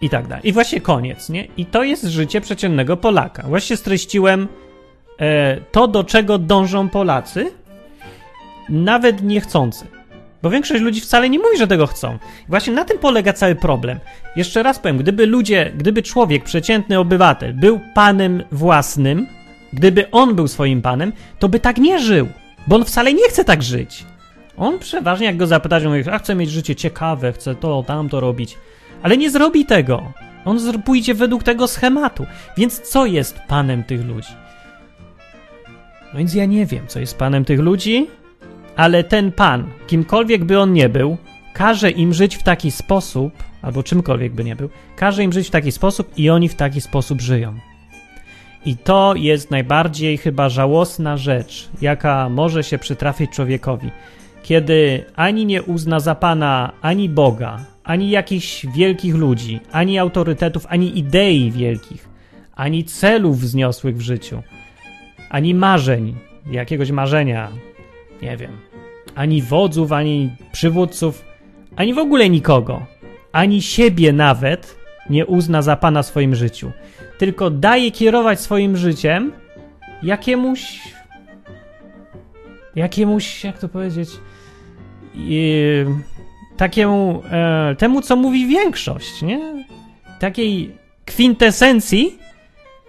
I 0.01 0.09
tak 0.09 0.27
dalej. 0.27 0.49
I 0.49 0.53
właśnie 0.53 0.81
koniec, 0.81 1.29
nie? 1.29 1.47
I 1.57 1.65
to 1.65 1.83
jest 1.83 2.03
życie 2.03 2.41
przeciętnego 2.41 2.97
Polaka. 2.97 3.43
Właśnie 3.43 3.77
streściłem 3.77 4.47
to, 5.71 5.87
do 5.87 6.03
czego 6.03 6.37
dążą 6.37 6.89
Polacy, 6.89 7.51
nawet 8.69 9.23
niechcący. 9.23 9.85
Bo 10.43 10.49
większość 10.49 10.83
ludzi 10.83 11.01
wcale 11.01 11.29
nie 11.29 11.39
mówi, 11.39 11.57
że 11.57 11.67
tego 11.67 11.87
chcą. 11.87 12.17
Właśnie 12.49 12.73
na 12.73 12.85
tym 12.85 12.99
polega 12.99 13.33
cały 13.33 13.55
problem. 13.55 13.99
Jeszcze 14.35 14.63
raz 14.63 14.79
powiem, 14.79 14.97
gdyby 14.97 15.25
ludzie, 15.25 15.71
gdyby 15.77 16.03
człowiek, 16.03 16.43
przeciętny 16.43 16.99
obywatel, 16.99 17.53
był 17.53 17.79
panem 17.95 18.43
własnym, 18.51 19.27
gdyby 19.73 20.11
on 20.11 20.35
był 20.35 20.47
swoim 20.47 20.81
panem, 20.81 21.13
to 21.39 21.49
by 21.49 21.59
tak 21.59 21.77
nie 21.77 21.99
żył. 21.99 22.27
Bo 22.67 22.75
on 22.75 22.85
wcale 22.85 23.13
nie 23.13 23.29
chce 23.29 23.45
tak 23.45 23.63
żyć. 23.63 24.05
On 24.57 24.79
przeważnie, 24.79 25.25
jak 25.25 25.37
go 25.37 25.47
zapytać, 25.47 25.83
on 25.83 25.97
mówi, 25.97 26.09
a 26.09 26.19
chcę 26.19 26.35
mieć 26.35 26.49
życie 26.49 26.75
ciekawe, 26.75 27.33
chcę 27.33 27.55
to, 27.55 27.83
tamto 27.87 28.19
robić. 28.19 28.57
Ale 29.03 29.17
nie 29.17 29.29
zrobi 29.29 29.65
tego. 29.65 30.11
On 30.45 30.59
pójdzie 30.85 31.13
według 31.13 31.43
tego 31.43 31.67
schematu. 31.67 32.25
Więc 32.57 32.81
co 32.81 33.05
jest 33.05 33.39
panem 33.47 33.83
tych 33.83 34.05
ludzi? 34.05 34.46
No 36.13 36.19
więc 36.19 36.33
ja 36.33 36.45
nie 36.45 36.65
wiem, 36.65 36.87
co 36.87 36.99
jest 36.99 37.17
panem 37.17 37.45
tych 37.45 37.59
ludzi, 37.59 38.07
ale 38.75 39.03
ten 39.03 39.31
pan, 39.31 39.69
kimkolwiek 39.87 40.45
by 40.45 40.59
on 40.59 40.73
nie 40.73 40.89
był, 40.89 41.17
każe 41.53 41.91
im 41.91 42.13
żyć 42.13 42.35
w 42.35 42.43
taki 42.43 42.71
sposób, 42.71 43.33
albo 43.61 43.83
czymkolwiek 43.83 44.33
by 44.33 44.43
nie 44.43 44.55
był, 44.55 44.69
każe 44.95 45.23
im 45.23 45.33
żyć 45.33 45.47
w 45.47 45.51
taki 45.51 45.71
sposób 45.71 46.17
i 46.17 46.29
oni 46.29 46.49
w 46.49 46.55
taki 46.55 46.81
sposób 46.81 47.21
żyją. 47.21 47.59
I 48.65 48.77
to 48.77 49.13
jest 49.15 49.51
najbardziej 49.51 50.17
chyba 50.17 50.49
żałosna 50.49 51.17
rzecz, 51.17 51.69
jaka 51.81 52.29
może 52.29 52.63
się 52.63 52.77
przytrafić 52.77 53.31
człowiekowi, 53.31 53.91
kiedy 54.43 55.05
ani 55.15 55.45
nie 55.45 55.63
uzna 55.63 55.99
za 55.99 56.15
Pana 56.15 56.71
ani 56.81 57.09
Boga, 57.09 57.59
ani 57.83 58.09
jakichś 58.09 58.65
wielkich 58.65 59.15
ludzi, 59.15 59.59
ani 59.71 59.99
autorytetów, 59.99 60.65
ani 60.69 60.99
idei 60.99 61.51
wielkich, 61.51 62.09
ani 62.55 62.83
celów 62.83 63.39
wzniosłych 63.39 63.97
w 63.97 64.01
życiu, 64.01 64.43
ani 65.29 65.55
marzeń, 65.55 66.15
jakiegoś 66.51 66.91
marzenia, 66.91 67.51
nie 68.21 68.37
wiem, 68.37 68.57
ani 69.15 69.41
wodzów, 69.41 69.91
ani 69.91 70.29
przywódców, 70.51 71.25
ani 71.75 71.93
w 71.93 71.97
ogóle 71.97 72.29
nikogo, 72.29 72.85
ani 73.31 73.61
siebie 73.61 74.13
nawet 74.13 74.77
nie 75.09 75.25
uzna 75.25 75.61
za 75.61 75.75
Pana 75.75 76.03
w 76.03 76.05
swoim 76.05 76.35
życiu, 76.35 76.71
tylko 77.17 77.49
daje 77.49 77.91
kierować 77.91 78.39
swoim 78.39 78.77
życiem 78.77 79.31
jakiemuś, 80.03 80.81
jakiemuś, 82.75 83.43
jak 83.43 83.59
to 83.59 83.69
powiedzieć, 83.69 84.09
yy, 85.15 85.85
takiemu, 86.57 87.23
e, 87.31 87.75
temu, 87.75 88.01
co 88.01 88.15
mówi 88.15 88.47
większość, 88.47 89.21
nie? 89.21 89.65
Takiej 90.19 90.75
kwintesencji 91.05 92.19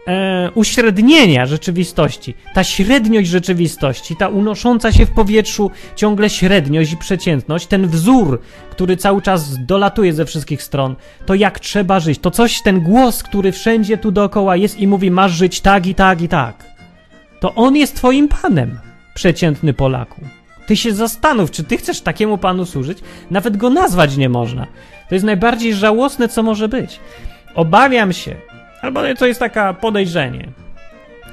e, 0.09 0.51
uśrednienia 0.55 1.47
rzeczywistości. 1.47 2.35
Ta 2.55 2.65
średniość 2.65 3.29
rzeczywistości, 3.29 4.17
ta 4.17 4.29
unosząca 4.29 4.93
się 4.93 5.07
w 5.07 5.11
powietrzu 5.11 5.71
ciągle 5.97 6.31
średniość 6.31 6.93
i 6.93 6.97
przeciętność, 6.97 7.67
ten 7.67 7.89
wzór, 7.89 8.41
który 8.71 8.97
cały 8.97 9.23
czas 9.23 9.67
dolatuje 9.67 10.13
ze 10.13 10.25
wszystkich 10.25 10.63
stron, 10.63 10.97
to 11.27 11.35
jak 11.35 11.61
trzeba 11.61 12.01
żyć, 12.01 12.19
to 12.19 12.31
coś, 12.31 12.63
ten 12.63 12.81
głos, 12.81 13.23
który 13.23 13.53
wszędzie 13.53 13.99
tu 13.99 14.11
dookoła 14.11 14.57
jest 14.57 14.81
i 14.81 14.87
mówi, 14.87 15.11
masz 15.11 15.33
żyć 15.33 15.61
tak 15.61 15.87
i 15.87 15.95
tak 15.95 16.23
i 16.23 16.29
tak. 16.29 16.65
To 17.41 17.55
on 17.55 17.77
jest 17.77 17.97
twoim 17.97 18.29
panem, 18.29 18.79
przeciętny 19.15 19.75
Polaku. 19.75 20.21
Ty 20.67 20.77
się 20.77 20.93
zastanów, 20.93 21.51
czy 21.51 21.65
ty 21.65 21.77
chcesz 21.77 22.01
takiemu 22.01 22.39
panu 22.39 22.65
służyć? 22.65 22.99
Nawet 23.31 23.57
go 23.57 23.71
nazwać 23.71 24.17
nie 24.17 24.29
można. 24.29 24.67
To 25.09 25.15
jest 25.15 25.25
najbardziej 25.25 25.75
żałosne, 25.75 26.29
co 26.29 26.43
może 26.43 26.69
być. 26.69 27.01
Obawiam 27.55 28.13
się, 28.13 28.35
albo 28.83 29.01
to 29.19 29.27
jest 29.27 29.41
taka 29.41 29.75
podejrzenie. 29.75 30.49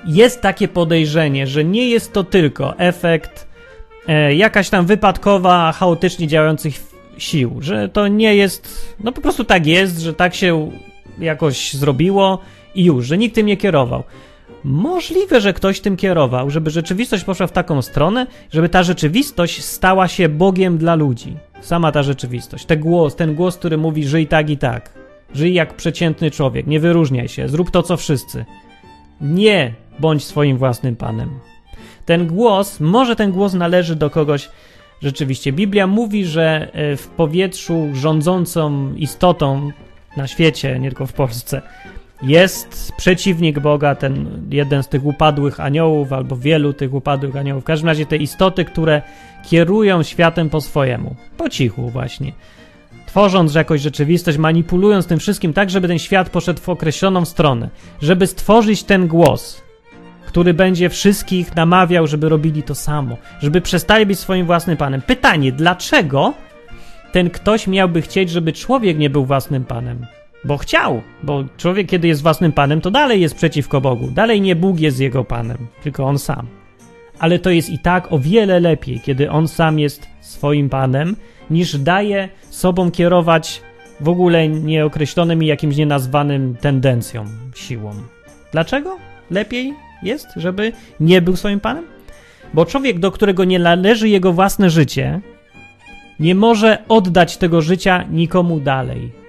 Jest 0.06 0.42
takie 0.42 0.68
podejrzenie, 0.68 1.48
że 1.48 1.64
nie 1.64 1.90
jest 1.90 2.14
to 2.14 2.24
tylko 2.24 2.80
efekt 2.80 3.48
e, 4.08 4.36
jakaś 4.36 4.70
tam 4.70 4.86
wypadkowa, 4.86 5.72
chaotycznie 5.72 6.28
działających 6.28 6.74
sił, 7.18 7.58
że 7.60 7.90
to 7.90 8.08
nie 8.08 8.36
jest, 8.36 8.96
no 9.04 9.12
po 9.12 9.22
prostu 9.22 9.44
tak 9.44 9.68
jest, 9.68 10.00
że 10.00 10.14
tak 10.14 10.36
się 10.36 10.72
jakoś 11.20 11.74
zrobiło 11.74 12.40
i 12.76 12.84
już, 12.84 13.06
że 13.06 13.18
nikt 13.18 13.36
tym 13.36 13.46
nie 13.46 13.58
kierował. 13.58 14.04
Możliwe, 14.64 15.42
że 15.42 15.54
ktoś 15.54 15.80
tym 15.80 15.98
kierował, 15.98 16.50
żeby 16.50 16.70
rzeczywistość 16.70 17.24
poszła 17.24 17.48
w 17.48 17.52
taką 17.52 17.82
stronę, 17.82 18.28
żeby 18.52 18.70
ta 18.70 18.84
rzeczywistość 18.84 19.64
stała 19.64 20.08
się 20.08 20.30
Bogiem 20.30 20.78
dla 20.78 20.96
ludzi. 20.96 21.38
Sama 21.62 21.92
ta 21.92 22.04
rzeczywistość. 22.04 22.66
Ten 22.66 22.80
głos, 22.80 23.16
ten 23.16 23.36
głos, 23.36 23.58
który 23.58 23.78
mówi 23.78 24.08
żyj 24.08 24.28
tak 24.28 24.50
i 24.50 24.58
tak. 24.58 25.05
Żyj 25.36 25.54
jak 25.54 25.74
przeciętny 25.74 26.32
człowiek, 26.32 26.68
nie 26.68 26.80
wyróżniaj 26.80 27.28
się, 27.28 27.50
zrób 27.50 27.72
to 27.72 27.84
co 27.84 27.98
wszyscy. 27.98 28.46
Nie 29.22 29.74
bądź 30.00 30.24
swoim 30.24 30.58
własnym 30.58 30.96
panem. 30.96 31.30
Ten 32.06 32.28
głos, 32.28 32.80
może 32.80 33.16
ten 33.16 33.32
głos 33.32 33.54
należy 33.54 33.96
do 33.96 34.10
kogoś 34.10 34.50
rzeczywiście. 35.02 35.54
Biblia 35.54 35.88
mówi, 35.88 36.26
że 36.26 36.70
e, 36.74 36.96
w 36.96 37.08
powietrzu 37.08 37.90
rządzącą 37.94 38.94
istotą 38.94 39.72
na 40.18 40.28
świecie, 40.28 40.80
nie 40.80 40.90
tylko 40.90 41.08
w 41.08 41.14
Polsce, 41.14 41.62
jest 42.22 42.92
przeciwnik 42.98 43.60
Boga, 43.60 43.96
ten 43.96 44.42
jeden 44.52 44.84
z 44.84 44.88
tych 44.88 45.06
upadłych 45.06 45.60
aniołów, 45.60 46.14
albo 46.14 46.38
wielu 46.38 46.74
tych 46.74 46.94
upadłych 46.94 47.36
aniołów. 47.36 47.64
W 47.64 47.68
każdym 47.68 47.90
razie 47.90 48.06
te 48.06 48.18
istoty, 48.18 48.66
które 48.66 49.02
kierują 49.50 50.04
światem 50.04 50.50
po 50.50 50.62
swojemu. 50.62 51.16
Po 51.38 51.50
cichu 51.50 51.90
właśnie. 51.90 52.32
Tworząc 53.16 53.56
jakoś 53.56 53.82
rzeczywistość, 53.82 54.38
manipulując 54.38 55.08
tym 55.08 55.20
wszystkim 55.20 55.54
tak, 55.54 55.70
żeby 55.70 55.88
ten 55.88 56.00
świat 56.00 56.30
poszedł 56.30 56.62
w 56.62 56.70
określoną 56.70 57.26
stronę. 57.26 57.70
Żeby 58.02 58.28
stworzyć 58.28 58.84
ten 58.84 59.08
głos, 59.08 59.62
który 60.26 60.54
będzie 60.54 60.90
wszystkich 60.90 61.56
namawiał, 61.56 62.08
żeby 62.08 62.30
robili 62.30 62.64
to 62.64 62.76
samo. 62.76 63.18
Żeby 63.42 63.62
przestali 63.62 64.06
być 64.06 64.20
swoim 64.20 64.46
własnym 64.46 64.78
panem. 64.78 65.02
Pytanie, 65.02 65.52
dlaczego 65.52 66.34
ten 67.12 67.30
ktoś 67.30 67.68
miałby 67.68 68.02
chcieć, 68.02 68.30
żeby 68.30 68.54
człowiek 68.54 68.98
nie 68.98 69.10
był 69.10 69.26
własnym 69.26 69.66
panem? 69.66 70.06
Bo 70.44 70.58
chciał, 70.58 71.02
bo 71.24 71.44
człowiek, 71.58 71.88
kiedy 71.88 72.08
jest 72.08 72.22
własnym 72.22 72.52
panem, 72.52 72.82
to 72.82 72.92
dalej 72.92 73.22
jest 73.22 73.36
przeciwko 73.36 73.82
Bogu. 73.82 74.12
Dalej 74.12 74.42
nie 74.42 74.56
Bóg 74.56 74.80
jest 74.80 75.00
jego 75.00 75.24
panem, 75.24 75.58
tylko 75.84 76.04
on 76.04 76.20
sam. 76.20 76.48
Ale 77.20 77.40
to 77.40 77.50
jest 77.50 77.70
i 77.70 77.80
tak 77.80 78.12
o 78.12 78.20
wiele 78.20 78.60
lepiej, 78.60 79.00
kiedy 79.00 79.32
on 79.32 79.48
sam 79.48 79.80
jest 79.80 80.08
swoim 80.22 80.70
panem, 80.70 81.16
niż 81.50 81.78
daje 81.78 82.30
sobą 82.50 82.92
kierować 82.92 83.62
w 84.00 84.10
ogóle 84.10 84.48
nieokreślonym 84.48 85.44
i 85.44 85.48
jakimś 85.48 85.78
nienazwanym 85.78 86.56
tendencją, 86.62 87.26
siłą. 87.56 87.94
Dlaczego? 88.52 88.98
Lepiej 89.32 89.74
jest, 90.04 90.28
żeby 90.36 90.72
nie 91.00 91.22
był 91.22 91.36
swoim 91.36 91.60
panem? 91.60 91.86
Bo 92.54 92.66
człowiek, 92.66 93.00
do 93.00 93.12
którego 93.12 93.44
nie 93.44 93.60
należy 93.60 94.10
jego 94.10 94.34
własne 94.34 94.70
życie, 94.70 95.22
nie 96.20 96.36
może 96.36 96.78
oddać 96.88 97.38
tego 97.38 97.62
życia 97.62 98.06
nikomu 98.12 98.60
dalej 98.60 99.26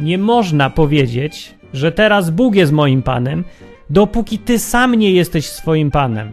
nie 0.00 0.18
można 0.18 0.70
powiedzieć, 0.70 1.54
że 1.72 1.92
teraz 1.92 2.30
Bóg 2.30 2.54
jest 2.54 2.72
moim 2.72 3.02
panem, 3.02 3.44
dopóki 3.90 4.38
ty 4.38 4.58
sam 4.58 4.94
nie 4.94 5.12
jesteś 5.12 5.46
swoim 5.46 5.90
panem. 5.90 6.32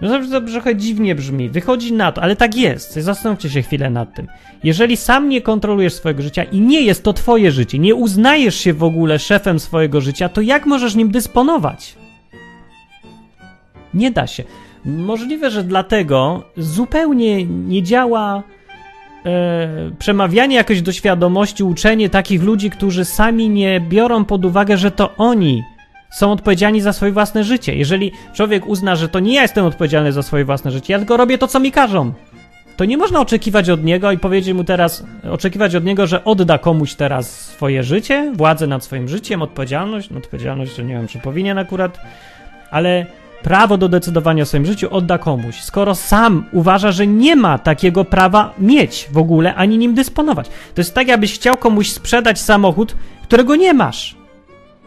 No 0.00 0.20
to 0.30 0.40
trochę 0.40 0.76
dziwnie 0.76 1.14
brzmi, 1.14 1.48
wychodzi 1.48 1.92
na 1.92 2.12
to, 2.12 2.22
ale 2.22 2.36
tak 2.36 2.56
jest. 2.56 2.94
Zastanówcie 2.94 3.50
się 3.50 3.62
chwilę 3.62 3.90
nad 3.90 4.14
tym. 4.14 4.26
Jeżeli 4.64 4.96
sam 4.96 5.28
nie 5.28 5.40
kontrolujesz 5.40 5.94
swojego 5.94 6.22
życia 6.22 6.42
i 6.42 6.60
nie 6.60 6.80
jest 6.80 7.02
to 7.02 7.12
twoje 7.12 7.52
życie, 7.52 7.78
nie 7.78 7.94
uznajesz 7.94 8.54
się 8.56 8.72
w 8.72 8.84
ogóle 8.84 9.18
szefem 9.18 9.60
swojego 9.60 10.00
życia, 10.00 10.28
to 10.28 10.40
jak 10.40 10.66
możesz 10.66 10.94
nim 10.94 11.10
dysponować? 11.10 11.96
Nie 13.94 14.10
da 14.10 14.26
się. 14.26 14.44
Możliwe, 14.84 15.50
że 15.50 15.64
dlatego 15.64 16.42
zupełnie 16.56 17.44
nie 17.44 17.82
działa 17.82 18.42
e, 19.26 19.90
przemawianie 19.98 20.56
jakoś 20.56 20.82
do 20.82 20.92
świadomości, 20.92 21.64
uczenie 21.64 22.08
takich 22.08 22.42
ludzi, 22.42 22.70
którzy 22.70 23.04
sami 23.04 23.48
nie 23.48 23.80
biorą 23.80 24.24
pod 24.24 24.44
uwagę, 24.44 24.76
że 24.76 24.90
to 24.90 25.14
oni 25.16 25.62
są 26.10 26.32
odpowiedzialni 26.32 26.80
za 26.80 26.92
swoje 26.92 27.12
własne 27.12 27.44
życie. 27.44 27.74
Jeżeli 27.74 28.12
człowiek 28.34 28.66
uzna, 28.66 28.96
że 28.96 29.08
to 29.08 29.20
nie 29.20 29.34
ja 29.34 29.42
jestem 29.42 29.64
odpowiedzialny 29.64 30.12
za 30.12 30.22
swoje 30.22 30.44
własne 30.44 30.70
życie, 30.70 30.92
ja 30.92 30.98
tylko 30.98 31.16
robię 31.16 31.38
to, 31.38 31.48
co 31.48 31.60
mi 31.60 31.72
każą, 31.72 32.12
to 32.76 32.84
nie 32.84 32.96
można 32.96 33.20
oczekiwać 33.20 33.70
od 33.70 33.84
niego 33.84 34.12
i 34.12 34.18
powiedzieć 34.18 34.54
mu 34.54 34.64
teraz, 34.64 35.04
oczekiwać 35.30 35.74
od 35.74 35.84
niego, 35.84 36.06
że 36.06 36.24
odda 36.24 36.58
komuś 36.58 36.94
teraz 36.94 37.40
swoje 37.40 37.82
życie, 37.82 38.32
władzę 38.34 38.66
nad 38.66 38.84
swoim 38.84 39.08
życiem, 39.08 39.42
odpowiedzialność. 39.42 40.10
No, 40.10 40.18
odpowiedzialność, 40.18 40.76
że 40.76 40.84
nie 40.84 40.94
wiem, 40.94 41.08
czy 41.08 41.18
powinien 41.18 41.58
akurat, 41.58 41.98
ale 42.70 43.06
prawo 43.42 43.78
do 43.78 43.88
decydowania 43.88 44.42
o 44.42 44.46
swoim 44.46 44.66
życiu 44.66 44.88
odda 44.90 45.18
komuś, 45.18 45.60
skoro 45.60 45.94
sam 45.94 46.44
uważa, 46.52 46.92
że 46.92 47.06
nie 47.06 47.36
ma 47.36 47.58
takiego 47.58 48.04
prawa 48.04 48.54
mieć 48.58 49.08
w 49.12 49.18
ogóle, 49.18 49.54
ani 49.54 49.78
nim 49.78 49.94
dysponować. 49.94 50.48
To 50.48 50.80
jest 50.80 50.94
tak, 50.94 51.08
jakbyś 51.08 51.34
chciał 51.34 51.56
komuś 51.56 51.90
sprzedać 51.90 52.40
samochód, 52.40 52.96
którego 53.22 53.56
nie 53.56 53.74
masz. 53.74 54.16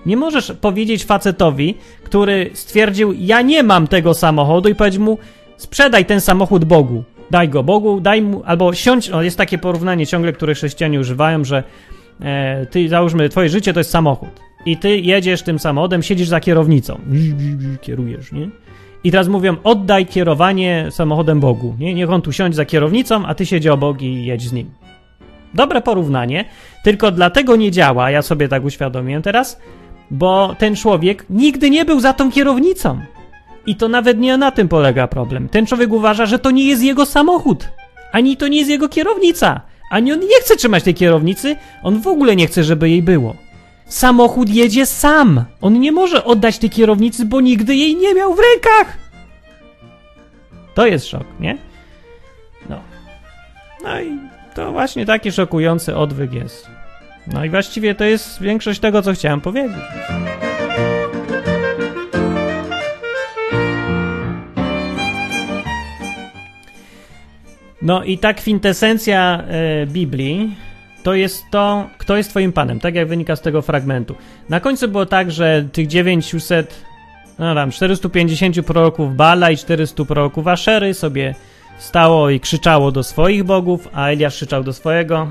Nie 0.06 0.18
możesz 0.18 0.52
powiedzieć 0.62 1.06
facetowi, 1.06 1.78
który 2.04 2.50
stwierdził, 2.54 3.14
ja 3.18 3.42
nie 3.42 3.64
mam 3.64 3.88
tego 3.88 4.14
samochodu 4.14 4.70
i 4.70 4.76
powiedzieć 4.76 5.00
mu, 5.00 5.18
sprzedaj 5.58 6.06
ten 6.06 6.22
samochód 6.22 6.66
Bogu. 6.66 7.04
Daj 7.32 7.50
go 7.50 7.64
Bogu, 7.64 8.02
daj 8.02 8.22
mu, 8.22 8.42
albo 8.46 8.74
siądź, 8.74 9.10
no 9.10 9.22
jest 9.22 9.38
takie 9.38 9.58
porównanie 9.58 10.08
ciągle, 10.08 10.34
które 10.34 10.54
chrześcijanie 10.54 11.00
używają, 11.00 11.46
że 11.46 11.64
e, 12.22 12.66
ty, 12.66 12.90
załóżmy, 12.90 13.30
twoje 13.30 13.50
życie 13.50 13.74
to 13.74 13.80
jest 13.80 13.92
samochód 13.92 14.30
i 14.66 14.78
ty 14.78 14.98
jedziesz 14.98 15.42
tym 15.42 15.60
samochodem, 15.60 16.04
siedzisz 16.04 16.28
za 16.28 16.40
kierownicą, 16.40 17.00
kierujesz, 17.82 18.32
nie? 18.32 18.50
I 19.04 19.12
teraz 19.12 19.28
mówią, 19.28 19.56
oddaj 19.64 20.06
kierowanie 20.06 20.88
samochodem 20.90 21.40
Bogu. 21.40 21.76
Nie? 21.80 21.94
Niech 21.94 22.10
on 22.10 22.22
tu 22.22 22.32
siądzie 22.32 22.56
za 22.56 22.66
kierownicą, 22.66 23.26
a 23.26 23.36
ty 23.36 23.46
siedzi 23.46 23.70
obok 23.70 24.02
i 24.02 24.26
jedź 24.26 24.48
z 24.48 24.54
nim. 24.54 24.72
Dobre 25.54 25.82
porównanie, 25.82 26.46
tylko 26.84 27.12
dlatego 27.12 27.56
nie 27.56 27.72
działa, 27.72 28.12
ja 28.12 28.22
sobie 28.22 28.48
tak 28.48 28.64
uświadomiłem 28.64 29.22
teraz, 29.22 29.60
bo 30.12 30.56
ten 30.60 30.76
człowiek 30.76 31.26
nigdy 31.30 31.70
nie 31.70 31.86
był 31.86 32.00
za 32.00 32.14
tą 32.14 32.32
kierownicą. 32.32 33.02
I 33.66 33.76
to 33.76 33.88
nawet 33.88 34.20
nie 34.20 34.38
na 34.38 34.52
tym 34.52 34.68
polega 34.68 35.08
problem. 35.08 35.50
Ten 35.50 35.66
człowiek 35.66 35.92
uważa, 35.92 36.26
że 36.26 36.40
to 36.40 36.52
nie 36.52 36.64
jest 36.64 36.84
jego 36.84 37.06
samochód, 37.06 37.70
ani 38.12 38.38
to 38.38 38.48
nie 38.48 38.58
jest 38.58 38.70
jego 38.70 38.90
kierownica, 38.90 39.62
ani 39.92 40.12
on 40.14 40.20
nie 40.20 40.42
chce 40.42 40.56
trzymać 40.56 40.84
tej 40.84 40.94
kierownicy, 40.94 41.56
on 41.84 42.02
w 42.02 42.08
ogóle 42.08 42.36
nie 42.36 42.48
chce, 42.48 42.64
żeby 42.64 42.90
jej 42.90 43.04
było. 43.04 43.36
Samochód 43.88 44.50
jedzie 44.50 44.86
sam. 44.86 45.46
On 45.62 45.80
nie 45.80 45.92
może 45.92 46.24
oddać 46.24 46.58
tej 46.58 46.70
kierownicy, 46.70 47.26
bo 47.26 47.42
nigdy 47.42 47.76
jej 47.76 47.96
nie 47.96 48.14
miał 48.14 48.36
w 48.36 48.40
rękach. 48.40 48.98
To 50.74 50.86
jest 50.86 51.08
szok, 51.08 51.26
nie? 51.40 51.58
No. 52.70 52.80
No 53.84 54.02
i 54.02 54.20
to 54.56 54.72
właśnie 54.72 55.06
taki 55.06 55.32
szokujący 55.32 55.96
odwyk 55.96 56.34
jest. 56.34 56.79
No 57.34 57.46
i 57.46 57.50
właściwie 57.50 57.96
to 57.96 58.04
jest 58.04 58.42
większość 58.42 58.80
tego, 58.80 59.02
co 59.02 59.14
chciałem 59.14 59.42
powiedzieć. 59.42 59.84
No 67.82 68.04
i 68.04 68.18
ta 68.18 68.34
kwintesencja 68.34 69.44
e, 69.48 69.86
Biblii 69.86 70.56
to 71.04 71.14
jest 71.14 71.44
to, 71.52 71.90
kto 71.98 72.18
jest 72.18 72.30
twoim 72.30 72.54
panem, 72.54 72.80
tak 72.80 72.96
jak 72.96 73.08
wynika 73.08 73.36
z 73.36 73.42
tego 73.42 73.62
fragmentu. 73.62 74.16
Na 74.50 74.60
końcu 74.60 74.88
było 74.88 75.06
tak, 75.06 75.32
że 75.32 75.66
tych 75.72 75.88
900, 75.88 76.86
no 77.40 77.56
tam 77.56 77.72
450 77.72 78.66
proroków 78.66 79.16
Bala 79.16 79.52
i 79.52 79.58
400 79.58 80.06
proroków 80.06 80.48
Aszery 80.48 80.94
sobie 80.94 81.36
stało 81.78 82.30
i 82.30 82.40
krzyczało 82.40 82.92
do 82.92 83.04
swoich 83.04 83.44
bogów, 83.44 83.88
a 83.94 84.08
Eliasz 84.08 84.36
krzyczał 84.36 84.64
do 84.64 84.74
swojego. 84.74 85.28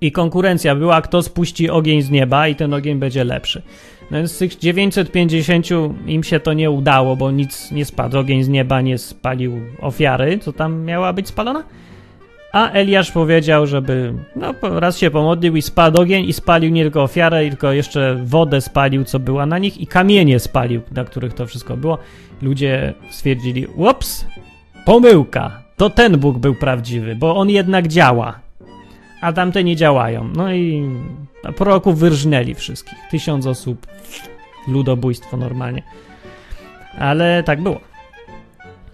I 0.00 0.12
konkurencja 0.12 0.74
była, 0.74 1.02
kto 1.02 1.22
spuści 1.22 1.70
ogień 1.70 2.02
z 2.02 2.10
nieba 2.10 2.48
i 2.48 2.54
ten 2.54 2.74
ogień 2.74 2.98
będzie 2.98 3.24
lepszy. 3.24 3.62
No 4.10 4.18
więc 4.18 4.32
z 4.32 4.38
tych 4.38 4.58
950 4.58 5.66
im 6.06 6.24
się 6.24 6.40
to 6.40 6.52
nie 6.52 6.70
udało, 6.70 7.16
bo 7.16 7.30
nic 7.30 7.70
nie 7.70 7.84
spadł. 7.84 8.18
Ogień 8.18 8.42
z 8.42 8.48
nieba 8.48 8.80
nie 8.80 8.98
spalił 8.98 9.60
ofiary, 9.80 10.38
co 10.38 10.52
tam 10.52 10.84
miała 10.84 11.12
być 11.12 11.28
spalona. 11.28 11.64
A 12.52 12.70
Eliasz 12.70 13.10
powiedział, 13.10 13.66
żeby 13.66 14.14
no, 14.36 14.54
raz 14.62 14.98
się 14.98 15.10
pomodlił 15.10 15.56
i 15.56 15.62
spadł 15.62 16.00
ogień 16.00 16.24
i 16.24 16.32
spalił 16.32 16.70
nie 16.70 16.82
tylko 16.82 17.02
ofiarę, 17.02 17.48
tylko 17.48 17.72
jeszcze 17.72 18.18
wodę 18.24 18.60
spalił, 18.60 19.04
co 19.04 19.18
była 19.18 19.46
na 19.46 19.58
nich 19.58 19.80
i 19.80 19.86
kamienie 19.86 20.40
spalił, 20.40 20.80
na 20.90 21.04
których 21.04 21.34
to 21.34 21.46
wszystko 21.46 21.76
było. 21.76 21.98
Ludzie 22.42 22.94
stwierdzili, 23.10 23.66
ups, 23.66 24.26
pomyłka, 24.84 25.62
to 25.76 25.90
ten 25.90 26.18
Bóg 26.18 26.38
był 26.38 26.54
prawdziwy, 26.54 27.16
bo 27.16 27.36
on 27.36 27.50
jednak 27.50 27.88
działa, 27.88 28.45
a 29.26 29.32
tamte 29.32 29.64
nie 29.64 29.76
działają. 29.76 30.28
No 30.36 30.52
i 30.52 30.90
proroków 31.56 31.98
wyrżnęli 31.98 32.54
wszystkich. 32.54 32.98
Tysiąc 33.10 33.46
osób, 33.46 33.86
ludobójstwo 34.68 35.36
normalnie. 35.36 35.82
Ale 36.98 37.42
tak 37.42 37.62
było. 37.62 37.80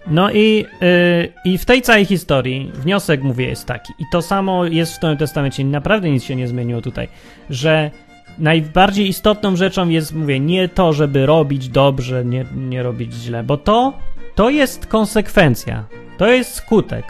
No 0.07 0.31
i, 0.31 0.65
yy, 0.81 1.33
i 1.45 1.57
w 1.57 1.65
tej 1.65 1.81
całej 1.81 2.05
historii 2.05 2.71
wniosek, 2.73 3.23
mówię, 3.23 3.45
jest 3.45 3.65
taki. 3.65 3.93
I 3.99 4.03
to 4.11 4.21
samo 4.21 4.65
jest 4.65 4.99
w 4.99 5.01
Nowym 5.01 5.17
Testamencie. 5.17 5.65
Naprawdę 5.65 6.09
nic 6.09 6.23
się 6.23 6.35
nie 6.35 6.47
zmieniło 6.47 6.81
tutaj. 6.81 7.07
Że 7.49 7.91
najbardziej 8.39 9.07
istotną 9.07 9.55
rzeczą 9.55 9.89
jest, 9.89 10.13
mówię, 10.13 10.39
nie 10.39 10.69
to, 10.69 10.93
żeby 10.93 11.25
robić 11.25 11.69
dobrze, 11.69 12.25
nie, 12.25 12.45
nie 12.55 12.83
robić 12.83 13.13
źle, 13.13 13.43
bo 13.43 13.57
to, 13.57 13.93
to 14.35 14.49
jest 14.49 14.87
konsekwencja. 14.87 15.85
To 16.17 16.27
jest 16.27 16.53
skutek. 16.53 17.05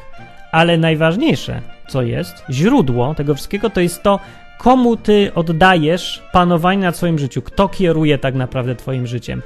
Ale 0.54 0.78
najważniejsze, 0.78 1.62
co 1.88 2.02
jest, 2.02 2.44
źródło 2.50 3.16
tego 3.16 3.36
wszystkiego, 3.36 3.70
to 3.70 3.82
jest 3.82 4.04
to, 4.04 4.20
komu 4.58 4.98
ty 4.98 5.32
oddajesz 5.36 6.24
panowanie 6.32 6.82
nad 6.82 6.96
swoim 6.96 7.20
życiu, 7.20 7.42
kto 7.42 7.70
kieruje 7.70 8.18
tak 8.18 8.36
naprawdę 8.36 8.76
twoim 8.76 9.08
życiem. 9.08 9.42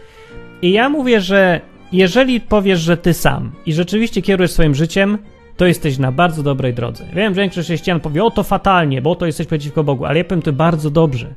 I 0.61 0.71
ja 0.71 0.89
mówię, 0.89 1.21
że 1.21 1.61
jeżeli 1.91 2.41
powiesz, 2.41 2.79
że 2.79 2.97
ty 2.97 3.13
sam 3.13 3.51
i 3.65 3.73
rzeczywiście 3.73 4.21
kierujesz 4.21 4.51
swoim 4.51 4.75
życiem, 4.75 5.17
to 5.57 5.65
jesteś 5.65 5.97
na 5.97 6.11
bardzo 6.11 6.43
dobrej 6.43 6.73
drodze. 6.73 7.05
Wiem, 7.13 7.33
że 7.33 7.41
większość 7.41 7.67
chrześcijan 7.67 7.99
powie, 7.99 8.23
o 8.23 8.31
to 8.31 8.43
fatalnie, 8.43 9.01
bo 9.01 9.15
to 9.15 9.25
jesteś 9.25 9.47
przeciwko 9.47 9.83
Bogu, 9.83 10.05
ale 10.05 10.17
ja 10.17 10.23
powiem 10.23 10.41
to 10.41 10.53
bardzo 10.53 10.89
dobrze. 10.89 11.27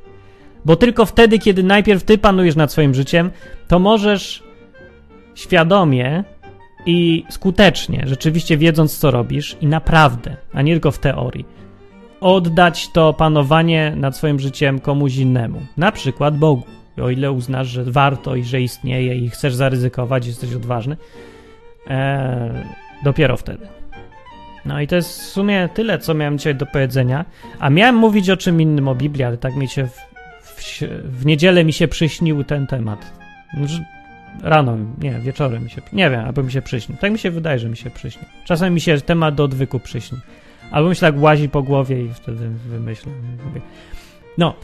Bo 0.65 0.77
tylko 0.77 1.07
wtedy, 1.07 1.39
kiedy 1.39 1.63
najpierw 1.63 2.03
ty 2.03 2.19
panujesz 2.19 2.57
nad 2.57 2.73
swoim 2.73 2.95
życiem, 2.95 3.31
to 3.69 3.79
możesz 3.79 4.43
świadomie 5.35 6.25
i 6.87 7.25
skutecznie, 7.31 8.03
rzeczywiście 8.07 8.57
wiedząc, 8.57 8.99
co 8.99 9.11
robisz 9.11 9.57
i 9.61 9.67
naprawdę, 9.67 10.37
a 10.53 10.63
nie 10.63 10.73
tylko 10.73 10.91
w 10.91 10.99
teorii, 10.99 11.45
oddać 12.21 12.89
to 12.93 13.13
panowanie 13.13 13.93
nad 13.97 14.17
swoim 14.17 14.41
życiem 14.41 14.81
komuś 14.81 15.17
innemu, 15.17 15.61
na 15.77 15.93
przykład 15.93 16.39
Bogu 16.39 16.65
o 17.03 17.11
ile 17.11 17.33
uznasz, 17.33 17.69
że 17.69 17.85
warto 17.85 18.37
i 18.37 18.45
że 18.45 18.61
istnieje 18.61 19.17
i 19.17 19.31
chcesz 19.31 19.55
zaryzykować, 19.55 20.27
jesteś 20.27 20.55
odważny, 20.55 20.97
e, 21.87 22.65
dopiero 23.05 23.37
wtedy. 23.37 23.67
No 24.65 24.81
i 24.81 24.87
to 24.87 24.97
jest 24.97 25.21
w 25.21 25.25
sumie 25.25 25.69
tyle, 25.75 25.99
co 25.99 26.15
miałem 26.15 26.39
dzisiaj 26.39 26.55
do 26.55 26.67
powiedzenia. 26.67 27.25
A 27.59 27.71
miałem 27.71 27.97
mówić 27.97 28.31
o 28.31 28.37
czym 28.37 28.61
innym, 28.61 28.89
o 28.89 28.95
Biblii, 28.95 29.25
ale 29.25 29.37
tak 29.37 29.57
mi 29.57 29.69
się 29.69 29.87
w, 29.87 29.97
w, 30.43 30.83
w 31.05 31.27
niedzielę 31.27 31.65
mi 31.65 31.73
się 31.73 31.89
przyśnił 31.89 32.45
ten 32.45 32.67
temat. 32.67 33.13
Rano, 34.43 34.77
nie, 34.99 35.21
wieczorem 35.21 35.65
mi 35.65 35.71
się, 35.71 35.83
nie 35.93 36.11
wiem, 36.11 36.25
albo 36.25 36.43
mi 36.43 36.53
się 36.53 36.63
przyśnił. 36.63 36.99
Tak 36.99 37.13
mi 37.13 37.19
się 37.19 37.31
wydaje, 37.31 37.59
że 37.59 37.69
mi 37.69 37.77
się 37.77 37.91
przyśnił. 37.91 38.25
Czasem 38.45 38.75
mi 38.75 38.81
się 38.81 39.01
temat 39.01 39.35
do 39.35 39.45
odwyku 39.45 39.81
przyśni. 39.81 40.19
Albo 40.71 40.89
mi 40.89 40.95
się 40.95 41.01
tak 41.01 41.15
łazi 41.19 41.49
po 41.49 41.63
głowie 41.63 42.05
i 42.05 42.15
wtedy 42.15 42.49
wymyślam. 42.49 43.15
No, 44.39 44.55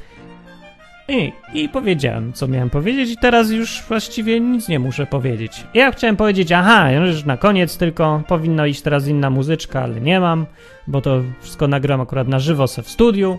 i, 1.08 1.32
I 1.54 1.68
powiedziałem, 1.68 2.32
co 2.32 2.48
miałem 2.48 2.70
powiedzieć, 2.70 3.10
i 3.10 3.16
teraz 3.16 3.50
już 3.50 3.82
właściwie 3.88 4.40
nic 4.40 4.68
nie 4.68 4.78
muszę 4.78 5.06
powiedzieć. 5.06 5.64
Ja 5.74 5.92
chciałem 5.92 6.16
powiedzieć, 6.16 6.52
aha, 6.52 6.92
już 6.92 7.24
na 7.24 7.36
koniec 7.36 7.76
tylko 7.78 8.22
powinno 8.28 8.66
iść 8.66 8.82
teraz 8.82 9.08
inna 9.08 9.30
muzyczka, 9.30 9.82
ale 9.82 10.00
nie 10.00 10.20
mam, 10.20 10.46
bo 10.86 11.00
to 11.00 11.22
wszystko 11.40 11.68
nagram 11.68 12.00
akurat 12.00 12.28
na 12.28 12.38
żywo 12.38 12.66
se 12.66 12.82
w 12.82 12.88
studiu. 12.88 13.38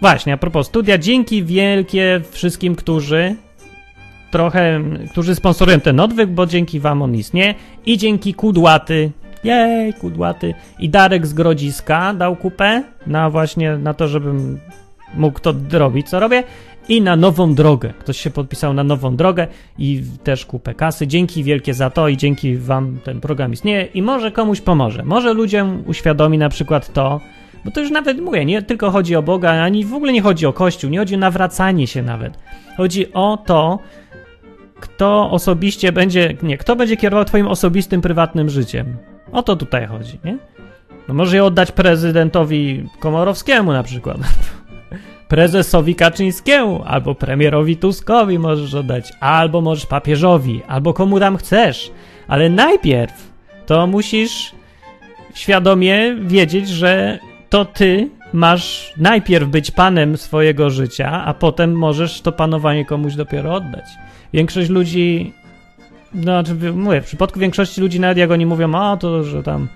Właśnie, 0.00 0.32
a 0.32 0.36
propos 0.36 0.66
studia, 0.66 0.98
dzięki 0.98 1.44
wielkie 1.44 2.20
wszystkim, 2.30 2.74
którzy 2.74 3.36
trochę, 4.32 4.80
którzy 5.10 5.34
sponsorują 5.34 5.80
ten 5.80 6.00
odwyk, 6.00 6.30
bo 6.30 6.46
dzięki 6.46 6.80
wam 6.80 7.02
on 7.02 7.14
istnieje 7.14 7.54
i 7.86 7.98
dzięki 7.98 8.34
Kudłaty, 8.34 9.10
jej, 9.44 9.94
Kudłaty 9.94 10.54
i 10.78 10.88
Darek 10.88 11.26
z 11.26 11.34
Grodziska 11.34 12.14
dał 12.14 12.36
kupę 12.36 12.82
na 13.06 13.30
właśnie, 13.30 13.76
na 13.76 13.94
to, 13.94 14.08
żebym 14.08 14.58
mógł 15.14 15.40
to 15.40 15.54
robić, 15.72 16.08
co 16.08 16.20
robię 16.20 16.42
i 16.88 17.00
na 17.00 17.16
nową 17.16 17.54
drogę. 17.54 17.92
Ktoś 17.98 18.20
się 18.20 18.30
podpisał 18.30 18.74
na 18.74 18.84
nową 18.84 19.16
drogę 19.16 19.46
i 19.78 20.02
też 20.24 20.46
kupę 20.46 20.74
kasy. 20.74 21.06
Dzięki 21.06 21.44
wielkie 21.44 21.74
za 21.74 21.90
to 21.90 22.08
i 22.08 22.16
dzięki 22.16 22.56
wam 22.56 22.98
ten 23.04 23.20
program 23.20 23.52
istnieje 23.52 23.84
i 23.84 24.02
może 24.02 24.32
komuś 24.32 24.60
pomoże. 24.60 25.02
Może 25.04 25.32
ludziom 25.32 25.82
uświadomi 25.86 26.38
na 26.38 26.48
przykład 26.48 26.92
to, 26.92 27.20
bo 27.64 27.70
to 27.70 27.80
już 27.80 27.90
nawet 27.90 28.20
mówię, 28.20 28.44
nie 28.44 28.62
tylko 28.62 28.90
chodzi 28.90 29.16
o 29.16 29.22
Boga, 29.22 29.50
ani 29.50 29.84
w 29.84 29.94
ogóle 29.94 30.12
nie 30.12 30.22
chodzi 30.22 30.46
o 30.46 30.52
Kościół, 30.52 30.90
nie 30.90 30.98
chodzi 30.98 31.14
o 31.14 31.18
nawracanie 31.18 31.86
się 31.86 32.02
nawet. 32.02 32.38
Chodzi 32.76 33.12
o 33.12 33.38
to, 33.46 33.78
kto 34.82 35.30
osobiście 35.30 35.92
będzie, 35.92 36.36
nie, 36.42 36.58
kto 36.58 36.76
będzie 36.76 36.96
kierował 36.96 37.24
twoim 37.24 37.46
osobistym, 37.46 38.00
prywatnym 38.00 38.50
życiem. 38.50 38.96
O 39.32 39.42
to 39.42 39.56
tutaj 39.56 39.86
chodzi, 39.86 40.18
nie? 40.24 40.38
No 41.08 41.14
może 41.14 41.36
je 41.36 41.44
oddać 41.44 41.72
prezydentowi 41.72 42.88
Komorowskiemu 42.98 43.72
na 43.72 43.82
przykład. 43.82 44.16
prezesowi 45.28 45.94
Kaczyńskiemu, 45.94 46.82
albo 46.86 47.14
premierowi 47.14 47.76
Tuskowi 47.76 48.38
możesz 48.38 48.74
oddać, 48.74 49.12
albo 49.20 49.60
możesz 49.60 49.86
papieżowi, 49.86 50.62
albo 50.68 50.94
komu 50.94 51.20
tam 51.20 51.36
chcesz. 51.36 51.90
Ale 52.28 52.50
najpierw 52.50 53.32
to 53.66 53.86
musisz 53.86 54.52
świadomie 55.34 56.16
wiedzieć, 56.20 56.68
że 56.68 57.18
to 57.48 57.64
ty 57.64 58.10
masz 58.32 58.94
najpierw 58.96 59.48
być 59.48 59.70
panem 59.70 60.16
swojego 60.16 60.70
życia, 60.70 61.24
a 61.24 61.34
potem 61.34 61.72
możesz 61.72 62.20
to 62.20 62.32
panowanie 62.32 62.84
komuś 62.84 63.14
dopiero 63.14 63.54
oddać. 63.54 63.84
Większość 64.32 64.70
ludzi, 64.70 65.32
no 66.14 66.22
znaczy, 66.22 66.72
mówię, 66.72 67.00
w 67.00 67.04
przypadku 67.04 67.40
większości 67.40 67.80
ludzi, 67.80 68.00
nawet 68.00 68.18
jak 68.18 68.30
oni 68.30 68.46
mówią, 68.46 68.74
a 68.74 68.96
to, 68.96 69.24
że 69.24 69.42
tam 69.42 69.68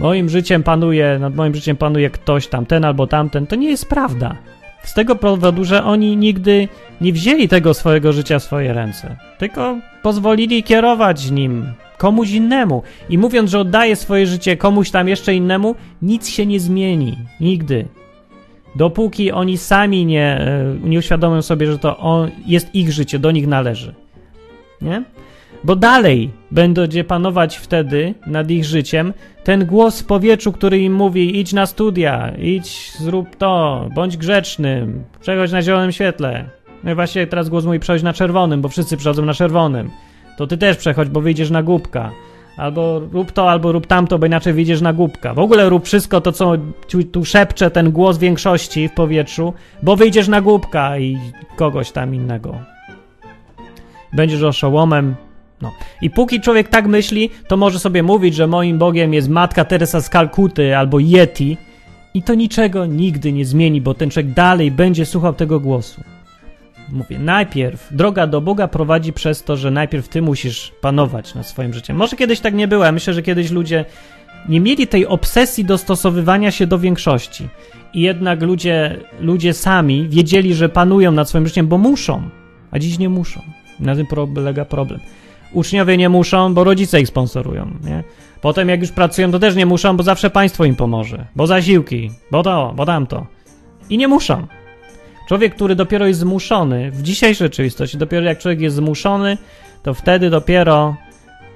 moim 0.00 0.28
życiem 0.28 0.62
panuje, 0.62 1.18
nad 1.18 1.34
moim 1.34 1.54
życiem 1.54 1.76
panuje 1.76 2.10
ktoś 2.10 2.46
tam, 2.46 2.66
ten 2.66 2.84
albo 2.84 3.06
tamten, 3.06 3.46
to 3.46 3.56
nie 3.56 3.70
jest 3.70 3.88
prawda. 3.88 4.36
Z 4.82 4.94
tego 4.94 5.16
powodu, 5.16 5.64
że 5.64 5.84
oni 5.84 6.16
nigdy 6.16 6.68
nie 7.00 7.12
wzięli 7.12 7.48
tego 7.48 7.74
swojego 7.74 8.12
życia 8.12 8.38
w 8.38 8.42
swoje 8.42 8.72
ręce, 8.72 9.16
tylko 9.38 9.78
pozwolili 10.02 10.62
kierować 10.62 11.30
nim 11.30 11.66
komuś 11.98 12.30
innemu. 12.30 12.82
I 13.08 13.18
mówiąc, 13.18 13.50
że 13.50 13.58
oddaje 13.58 13.96
swoje 13.96 14.26
życie 14.26 14.56
komuś 14.56 14.90
tam 14.90 15.08
jeszcze 15.08 15.34
innemu, 15.34 15.74
nic 16.02 16.28
się 16.28 16.46
nie 16.46 16.60
zmieni. 16.60 17.16
Nigdy. 17.40 17.88
Dopóki 18.74 19.32
oni 19.32 19.58
sami 19.58 20.06
nie, 20.06 20.40
e, 20.40 20.76
nie 20.82 20.98
uświadomią 20.98 21.42
sobie, 21.42 21.66
że 21.66 21.78
to 21.78 21.98
on, 21.98 22.30
jest 22.46 22.74
ich 22.74 22.92
życie, 22.92 23.18
do 23.18 23.30
nich 23.30 23.46
należy. 23.46 23.94
Nie? 24.82 25.02
bo 25.64 25.76
dalej 25.76 26.30
będzie 26.50 27.04
panować 27.04 27.56
wtedy 27.56 28.14
nad 28.26 28.50
ich 28.50 28.64
życiem 28.64 29.12
ten 29.44 29.66
głos 29.66 30.00
w 30.00 30.06
powietrzu, 30.06 30.52
który 30.52 30.78
im 30.78 30.94
mówi 30.94 31.40
idź 31.40 31.52
na 31.52 31.66
studia, 31.66 32.32
idź, 32.38 32.92
zrób 32.98 33.36
to, 33.36 33.88
bądź 33.94 34.16
grzecznym, 34.16 35.04
przechodź 35.20 35.52
na 35.52 35.62
zielonym 35.62 35.92
świetle. 35.92 36.44
No 36.84 36.90
i 36.90 36.94
właśnie 36.94 37.26
teraz 37.26 37.48
głos 37.48 37.64
mówi 37.64 37.80
przechodź 37.80 38.02
na 38.02 38.12
czerwonym, 38.12 38.60
bo 38.60 38.68
wszyscy 38.68 38.96
przechodzą 38.96 39.24
na 39.24 39.34
czerwonym. 39.34 39.90
To 40.38 40.46
ty 40.46 40.58
też 40.58 40.76
przechodź, 40.76 41.08
bo 41.08 41.20
wyjdziesz 41.20 41.50
na 41.50 41.62
głupka. 41.62 42.10
Albo 42.60 43.00
rób 43.12 43.32
to, 43.32 43.50
albo 43.50 43.72
rób 43.72 43.86
tamto, 43.86 44.18
bo 44.18 44.26
inaczej 44.26 44.52
wyjdziesz 44.52 44.80
na 44.80 44.92
głupka. 44.92 45.34
W 45.34 45.38
ogóle 45.38 45.68
rób 45.68 45.84
wszystko 45.84 46.20
to, 46.20 46.32
co 46.32 46.52
tu, 47.12 47.24
szepcze 47.24 47.70
ten 47.70 47.92
głos 47.92 48.18
większości 48.18 48.88
w 48.88 48.92
powietrzu, 48.92 49.52
bo 49.82 49.96
wyjdziesz 49.96 50.28
na 50.28 50.40
głupka 50.40 50.98
i 50.98 51.18
kogoś 51.56 51.90
tam 51.90 52.14
innego. 52.14 52.58
Będziesz 54.12 54.42
oszołomem. 54.42 55.14
No. 55.62 55.72
I 56.02 56.10
póki 56.10 56.40
człowiek 56.40 56.68
tak 56.68 56.86
myśli, 56.86 57.30
to 57.48 57.56
może 57.56 57.78
sobie 57.78 58.02
mówić, 58.02 58.34
że 58.34 58.46
moim 58.46 58.78
Bogiem 58.78 59.14
jest 59.14 59.28
Matka 59.28 59.64
Teresa 59.64 60.00
z 60.00 60.08
Kalkuty 60.08 60.76
albo 60.76 60.98
Yeti 60.98 61.56
i 62.14 62.22
to 62.22 62.34
niczego 62.34 62.86
nigdy 62.86 63.32
nie 63.32 63.44
zmieni, 63.44 63.80
bo 63.80 63.94
ten 63.94 64.10
człowiek 64.10 64.32
dalej 64.32 64.70
będzie 64.70 65.06
słuchał 65.06 65.34
tego 65.34 65.60
głosu. 65.60 66.00
Mówię, 66.92 67.18
najpierw 67.18 67.88
droga 67.90 68.26
do 68.26 68.40
Boga 68.40 68.68
prowadzi 68.68 69.12
przez 69.12 69.44
to, 69.44 69.56
że 69.56 69.70
najpierw 69.70 70.08
ty 70.08 70.22
musisz 70.22 70.72
panować 70.80 71.34
nad 71.34 71.46
swoim 71.46 71.74
życiem. 71.74 71.96
Może 71.96 72.16
kiedyś 72.16 72.40
tak 72.40 72.54
nie 72.54 72.68
było. 72.68 72.84
Ja 72.84 72.92
myślę, 72.92 73.14
że 73.14 73.22
kiedyś 73.22 73.50
ludzie 73.50 73.84
nie 74.48 74.60
mieli 74.60 74.86
tej 74.86 75.06
obsesji 75.06 75.64
dostosowywania 75.64 76.50
się 76.50 76.66
do 76.66 76.78
większości. 76.78 77.48
I 77.94 78.00
jednak 78.00 78.42
ludzie, 78.42 78.96
ludzie 79.20 79.54
sami 79.54 80.08
wiedzieli, 80.08 80.54
że 80.54 80.68
panują 80.68 81.12
nad 81.12 81.28
swoim 81.28 81.46
życiem, 81.46 81.68
bo 81.68 81.78
muszą, 81.78 82.22
a 82.70 82.78
dziś 82.78 82.98
nie 82.98 83.08
muszą. 83.08 83.40
Na 83.80 83.96
tym 83.96 84.06
polega 84.06 84.64
problem. 84.64 85.00
Uczniowie 85.52 85.96
nie 85.96 86.08
muszą, 86.08 86.54
bo 86.54 86.64
rodzice 86.64 87.00
ich 87.00 87.08
sponsorują, 87.08 87.70
nie? 87.84 88.04
Potem 88.40 88.68
jak 88.68 88.80
już 88.80 88.90
pracują, 88.90 89.30
to 89.30 89.38
też 89.38 89.56
nie 89.56 89.66
muszą, 89.66 89.96
bo 89.96 90.02
zawsze 90.02 90.30
państwo 90.30 90.64
im 90.64 90.76
pomoże. 90.76 91.26
Bo 91.36 91.46
zasiłki, 91.46 92.10
bo 92.30 92.42
to, 92.42 92.72
bo 92.76 92.86
tamto. 92.86 93.26
I 93.90 93.98
nie 93.98 94.08
muszą. 94.08 94.46
Człowiek, 95.30 95.54
który 95.54 95.74
dopiero 95.74 96.06
jest 96.06 96.20
zmuszony, 96.20 96.90
w 96.90 97.02
dzisiejszej 97.02 97.46
rzeczywistości, 97.46 97.98
dopiero 97.98 98.26
jak 98.26 98.38
człowiek 98.38 98.60
jest 98.60 98.76
zmuszony, 98.76 99.38
to 99.82 99.94
wtedy 99.94 100.30
dopiero 100.30 100.96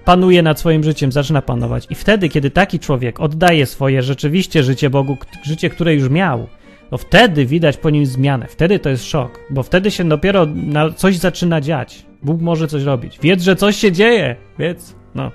panuje 0.05 0.43
nad 0.43 0.61
swoim 0.61 0.85
życiem, 0.85 1.13
zaczyna 1.13 1.43
panować. 1.43 1.87
I 1.91 1.95
wtedy, 1.95 2.29
kiedy 2.29 2.51
taki 2.51 2.79
człowiek 2.79 3.21
oddaje 3.21 3.67
swoje 3.67 4.03
rzeczywiście 4.03 4.63
życie 4.63 4.91
Bogu, 4.91 5.17
życie, 5.43 5.71
które 5.71 5.95
już 5.95 6.09
miał, 6.09 6.47
to 6.91 6.99
wtedy 6.99 7.47
widać 7.47 7.77
po 7.77 7.91
nim 7.91 8.07
zmianę. 8.07 8.47
Wtedy 8.49 8.79
to 8.79 8.89
jest 8.91 9.05
szok, 9.05 9.41
bo 9.51 9.63
wtedy 9.63 9.91
się 9.91 10.05
dopiero 10.05 10.47
coś 10.97 11.17
zaczyna 11.17 11.61
dziać. 11.61 12.07
Bóg 12.23 12.41
może 12.41 12.69
coś 12.69 12.83
robić. 12.83 13.19
Wiedz, 13.23 13.43
że 13.43 13.57
coś 13.57 13.77
się 13.77 13.93
dzieje. 13.93 14.37
Wiedz, 14.59 14.95
no. 15.15 15.33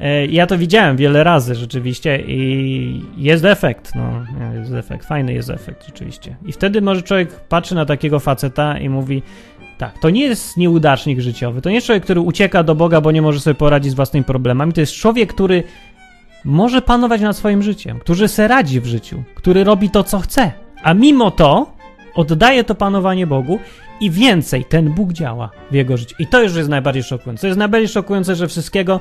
E, 0.00 0.26
ja 0.26 0.46
to 0.46 0.58
widziałem 0.58 0.96
wiele 0.96 1.24
razy 1.24 1.54
rzeczywiście 1.54 2.22
i 2.26 3.02
jest 3.16 3.44
efekt, 3.44 3.92
no, 3.94 4.24
jest 4.60 4.72
efekt, 4.72 5.06
fajny 5.06 5.32
jest 5.32 5.50
efekt 5.50 5.86
rzeczywiście. 5.86 6.36
I 6.46 6.52
wtedy 6.52 6.82
może 6.82 7.02
człowiek 7.02 7.40
patrzy 7.40 7.74
na 7.74 7.86
takiego 7.86 8.20
faceta 8.20 8.78
i 8.78 8.88
mówi, 8.88 9.22
tak, 9.78 9.98
to 9.98 10.10
nie 10.10 10.22
jest 10.22 10.56
nieudacznik 10.56 11.20
życiowy, 11.20 11.62
to 11.62 11.68
nie 11.68 11.74
jest 11.74 11.86
człowiek, 11.86 12.04
który 12.04 12.20
ucieka 12.20 12.62
do 12.62 12.74
Boga, 12.74 13.00
bo 13.00 13.12
nie 13.12 13.22
może 13.22 13.40
sobie 13.40 13.54
poradzić 13.54 13.92
z 13.92 13.94
własnymi 13.94 14.24
problemami, 14.24 14.72
to 14.72 14.80
jest 14.80 14.92
człowiek, 14.92 15.32
który 15.34 15.62
może 16.44 16.82
panować 16.82 17.20
nad 17.20 17.36
swoim 17.36 17.62
życiem, 17.62 17.98
który 17.98 18.28
se 18.28 18.48
radzi 18.48 18.80
w 18.80 18.86
życiu, 18.86 19.22
który 19.34 19.64
robi 19.64 19.90
to, 19.90 20.04
co 20.04 20.20
chce, 20.20 20.52
a 20.82 20.94
mimo 20.94 21.30
to 21.30 21.74
oddaje 22.14 22.64
to 22.64 22.74
panowanie 22.74 23.26
Bogu 23.26 23.58
i 24.00 24.10
więcej, 24.10 24.64
ten 24.64 24.90
Bóg 24.90 25.12
działa 25.12 25.50
w 25.70 25.74
jego 25.74 25.96
życiu. 25.96 26.16
I 26.18 26.26
to 26.26 26.42
już 26.42 26.56
jest 26.56 26.68
najbardziej 26.68 27.02
szokujące. 27.02 27.40
To 27.40 27.46
jest 27.46 27.58
najbardziej 27.58 27.88
szokujące, 27.88 28.34
że 28.36 28.48
wszystkiego 28.48 29.00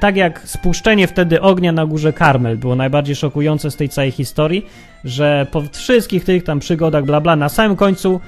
tak 0.00 0.16
jak 0.16 0.40
spuszczenie 0.48 1.06
wtedy 1.06 1.40
ognia 1.40 1.72
na 1.72 1.86
górze 1.86 2.12
Karmel 2.12 2.58
było 2.58 2.76
najbardziej 2.76 3.16
szokujące 3.16 3.70
z 3.70 3.76
tej 3.76 3.88
całej 3.88 4.10
historii, 4.10 4.66
że 5.04 5.46
po 5.50 5.62
wszystkich 5.72 6.24
tych 6.24 6.44
tam 6.44 6.60
przygodach, 6.60 7.04
bla 7.04 7.20
bla, 7.20 7.36
na 7.36 7.48
samym 7.48 7.76
końcu 7.76 8.20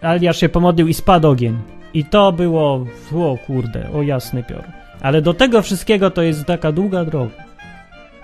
Aliasz 0.00 0.40
się 0.40 0.48
pomodlił 0.48 0.88
i 0.88 0.94
spadł 0.94 1.28
ogień. 1.28 1.58
I 1.94 2.04
to 2.04 2.32
było, 2.32 2.86
o 3.14 3.38
kurde, 3.46 3.90
o 3.92 4.02
jasny 4.02 4.42
pior. 4.42 4.64
Ale 5.00 5.22
do 5.22 5.34
tego 5.34 5.62
wszystkiego 5.62 6.10
to 6.10 6.22
jest 6.22 6.44
taka 6.44 6.72
długa 6.72 7.04
droga. 7.04 7.47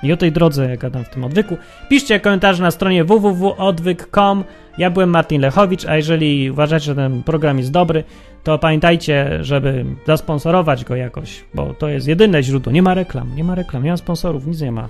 I 0.04 0.12
o 0.12 0.16
tej 0.16 0.32
drodze, 0.32 0.70
jaka 0.70 0.90
tam 0.90 1.04
w 1.04 1.08
tym 1.08 1.24
odwyku. 1.24 1.56
Piszcie 1.88 2.20
komentarze 2.20 2.62
na 2.62 2.70
stronie 2.70 3.04
www.odwyk.com. 3.04 4.44
Ja 4.78 4.90
byłem 4.90 5.10
Martin 5.10 5.40
Lechowicz, 5.40 5.86
a 5.86 5.96
jeżeli 5.96 6.50
uważacie, 6.50 6.84
że 6.84 6.94
ten 6.94 7.22
program 7.22 7.58
jest 7.58 7.70
dobry, 7.70 8.04
to 8.44 8.58
pamiętajcie, 8.58 9.44
żeby 9.44 9.84
zasponsorować 10.06 10.84
go 10.84 10.96
jakoś, 10.96 11.44
bo 11.54 11.74
to 11.74 11.88
jest 11.88 12.08
jedyne 12.08 12.42
źródło. 12.42 12.72
Nie 12.72 12.82
ma 12.82 12.94
reklam, 12.94 13.36
nie 13.36 13.44
ma 13.44 13.54
reklam, 13.54 13.82
nie 13.82 13.90
ma 13.90 13.96
sponsorów, 13.96 14.46
nic 14.46 14.60
nie 14.60 14.72
ma. 14.72 14.88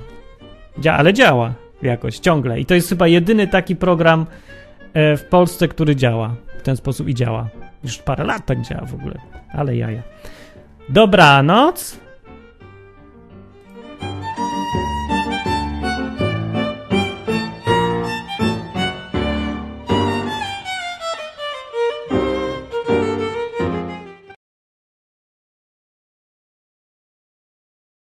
Dzia 0.79 0.96
ale 0.96 1.12
działa 1.12 1.55
jakoś, 1.83 2.18
ciągle. 2.18 2.61
I 2.61 2.66
to 2.66 2.74
jest 2.74 2.88
chyba 2.88 3.07
jedyny 3.09 3.46
taki 3.46 3.77
program 3.77 4.27
e, 4.94 5.16
w 5.16 5.24
Polsce, 5.24 5.68
który 5.68 5.96
działa 5.96 6.35
w 6.59 6.62
ten 6.62 6.77
sposób 6.77 7.09
i 7.09 7.14
działa. 7.14 7.48
Już 7.85 7.98
parę 7.98 8.24
lat 8.24 8.46
tak 8.46 8.61
działa 8.62 8.87
w 8.87 8.94
ogóle, 8.94 9.14
ale 9.53 9.77
jaja. 9.77 10.03
Dobranoc. 10.88 12.03